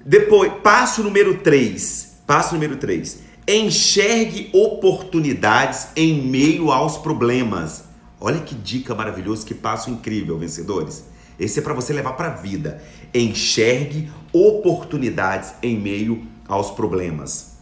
[0.04, 2.05] Depois, passo número 3.
[2.26, 3.20] Passo número 3.
[3.46, 7.84] Enxergue oportunidades em meio aos problemas.
[8.20, 11.04] Olha que dica maravilhosa, que passo incrível, vencedores.
[11.38, 12.82] Esse é para você levar para a vida.
[13.14, 17.56] Enxergue oportunidades em meio aos problemas.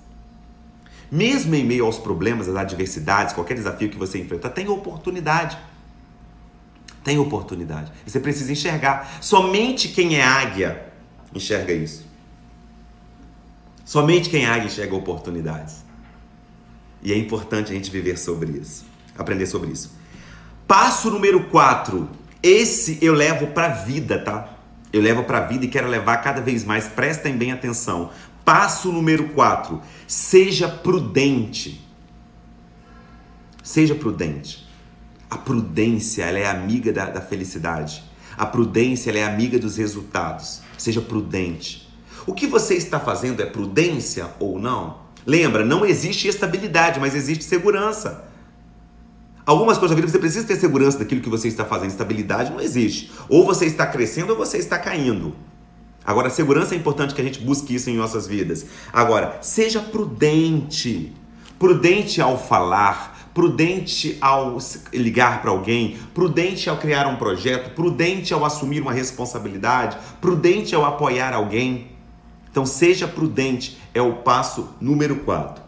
[1.10, 5.58] Mesmo em meio aos problemas, às adversidades, qualquer desafio que você enfrenta, tem oportunidade.
[7.02, 7.92] Tem oportunidade.
[8.06, 9.18] Você precisa enxergar.
[9.20, 10.86] Somente quem é águia
[11.34, 12.13] enxerga isso.
[13.85, 15.85] Somente quem águia enxerga oportunidades.
[17.03, 19.93] E é importante a gente viver sobre isso, aprender sobre isso.
[20.66, 22.09] Passo número 4.
[22.43, 24.57] Esse eu levo para vida, tá?
[24.91, 26.87] Eu levo para vida e quero levar cada vez mais.
[26.87, 28.11] Prestem bem atenção.
[28.45, 29.80] Passo número 4.
[30.07, 31.87] Seja prudente.
[33.62, 34.66] Seja prudente.
[35.28, 38.05] A prudência ela é amiga da, da felicidade.
[38.37, 40.62] A prudência ela é amiga dos resultados.
[40.78, 41.84] Seja prudente.
[42.26, 44.98] O que você está fazendo é prudência ou não?
[45.26, 48.28] Lembra, não existe estabilidade, mas existe segurança.
[49.46, 51.90] Algumas coisas na vida você precisa ter segurança daquilo que você está fazendo.
[51.90, 53.12] Estabilidade não existe.
[53.28, 55.34] Ou você está crescendo ou você está caindo.
[56.04, 58.64] Agora, segurança é importante que a gente busque isso em nossas vidas.
[58.92, 61.12] Agora, seja prudente.
[61.58, 64.58] Prudente ao falar, prudente ao
[64.92, 70.84] ligar para alguém, prudente ao criar um projeto, prudente ao assumir uma responsabilidade, prudente ao
[70.84, 71.93] apoiar alguém.
[72.55, 75.61] Então, seja prudente, é o passo número 4.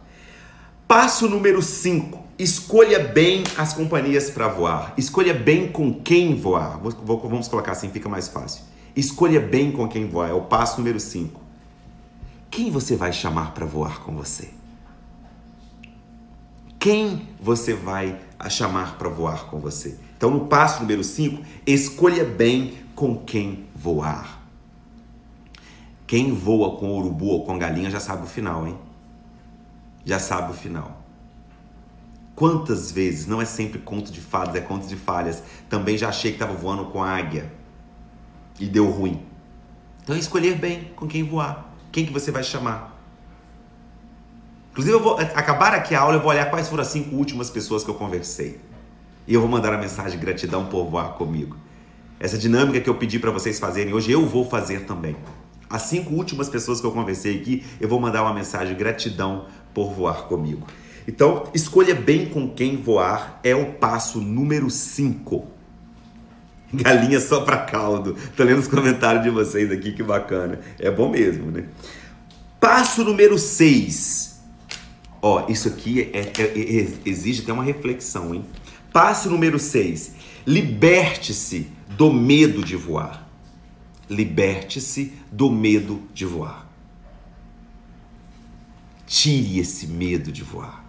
[0.86, 2.22] Passo número 5.
[2.38, 4.94] Escolha bem as companhias para voar.
[4.96, 6.78] Escolha bem com quem voar.
[7.02, 8.62] Vamos colocar assim, fica mais fácil.
[8.94, 10.30] Escolha bem com quem voar.
[10.30, 11.40] É o passo número 5.
[12.48, 14.50] Quem você vai chamar para voar com você?
[16.78, 18.16] Quem você vai
[18.48, 19.98] chamar para voar com você?
[20.16, 24.35] Então, no passo número 5, escolha bem com quem voar.
[26.06, 28.78] Quem voa com urubu ou com galinha já sabe o final, hein?
[30.04, 31.02] Já sabe o final.
[32.34, 35.42] Quantas vezes, não é sempre conto de fadas, é conto de falhas.
[35.68, 37.50] Também já achei que estava voando com águia
[38.60, 39.22] e deu ruim.
[40.02, 41.74] Então é escolher bem com quem voar.
[41.90, 42.94] Quem que você vai chamar?
[44.70, 47.48] Inclusive, eu vou acabar aqui a aula, eu vou olhar quais foram as cinco últimas
[47.48, 48.60] pessoas que eu conversei.
[49.26, 51.56] E eu vou mandar a mensagem de gratidão por voar comigo.
[52.20, 55.16] Essa dinâmica que eu pedi para vocês fazerem hoje, eu vou fazer também.
[55.68, 59.92] As cinco últimas pessoas que eu conversei aqui, eu vou mandar uma mensagem gratidão por
[59.92, 60.66] voar comigo.
[61.08, 65.46] Então, escolha bem com quem voar é o passo número 5.
[66.72, 68.16] Galinha só para caldo.
[68.36, 70.60] Tô lendo os comentários de vocês aqui, que bacana.
[70.78, 71.64] É bom mesmo, né?
[72.58, 74.40] Passo número 6.
[75.22, 78.44] Ó, isso aqui é, é, é, exige até uma reflexão, hein?
[78.92, 80.14] Passo número 6.
[80.46, 83.25] Liberte-se do medo de voar.
[84.08, 86.66] Liberte-se do medo de voar.
[89.06, 90.84] Tire esse medo de voar.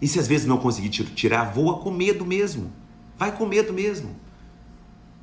[0.00, 2.70] E se às vezes não conseguir tirar, voa com medo mesmo.
[3.18, 4.14] Vai com medo mesmo.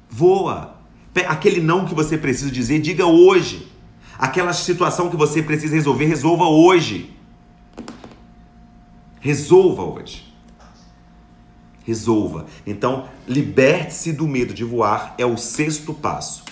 [0.09, 0.77] Voa.
[1.27, 3.67] Aquele não que você precisa dizer, diga hoje.
[4.17, 7.15] Aquela situação que você precisa resolver, resolva hoje.
[9.19, 10.33] Resolva hoje.
[11.83, 12.45] Resolva.
[12.65, 16.43] Então, liberte-se do medo de voar é o sexto passo.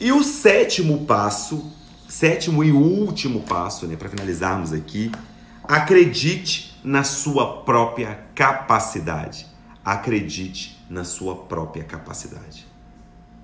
[0.00, 1.72] E o sétimo passo,
[2.08, 5.10] sétimo e último passo, né, para finalizarmos aqui,
[5.64, 9.46] acredite na sua própria capacidade.
[9.84, 12.64] Acredite na sua própria capacidade.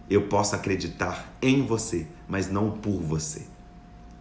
[0.09, 3.47] Eu posso acreditar em você, mas não por você.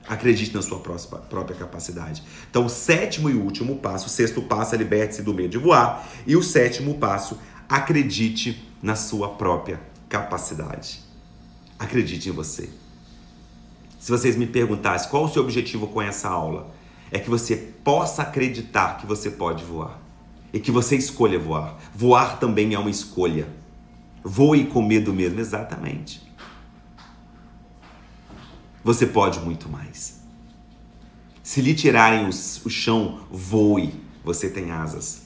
[0.07, 2.23] Acredite na sua própria capacidade.
[2.49, 6.09] Então, o sétimo e último passo, o sexto passo liberte-se do medo de voar.
[6.25, 7.37] E o sétimo passo,
[7.69, 9.79] acredite na sua própria
[10.09, 11.02] capacidade.
[11.77, 12.69] Acredite em você.
[13.99, 16.73] Se vocês me perguntassem qual o seu objetivo com essa aula,
[17.09, 20.01] é que você possa acreditar que você pode voar
[20.51, 21.77] e que você escolha voar.
[21.95, 23.47] Voar também é uma escolha.
[24.23, 26.21] Voe com medo mesmo, exatamente.
[28.83, 30.21] Você pode muito mais.
[31.41, 33.93] Se lhe tirarem o, o chão, voe.
[34.23, 35.23] Você tem asas.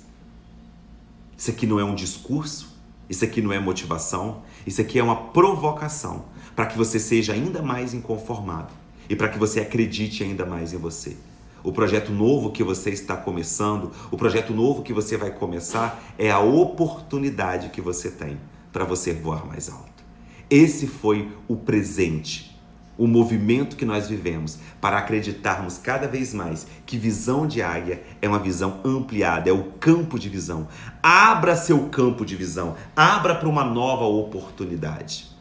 [1.38, 2.76] Isso aqui não é um discurso,
[3.10, 6.26] isso aqui não é motivação, isso aqui é uma provocação
[6.58, 8.74] para que você seja ainda mais inconformado
[9.08, 11.16] e para que você acredite ainda mais em você.
[11.64, 16.32] O projeto novo que você está começando, o projeto novo que você vai começar é
[16.32, 18.40] a oportunidade que você tem
[18.74, 20.04] para você voar mais alto.
[20.50, 22.58] Esse foi o presente
[22.98, 28.28] o movimento que nós vivemos para acreditarmos cada vez mais que visão de águia é
[28.28, 30.68] uma visão ampliada, é o campo de visão.
[31.04, 35.37] Abra seu campo de visão, abra para uma nova oportunidade.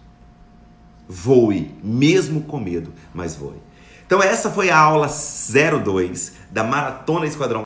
[1.08, 3.56] Voe, mesmo com medo, mas voe.
[4.06, 7.54] Então essa foi a aula 02 da Maratona Esquadrão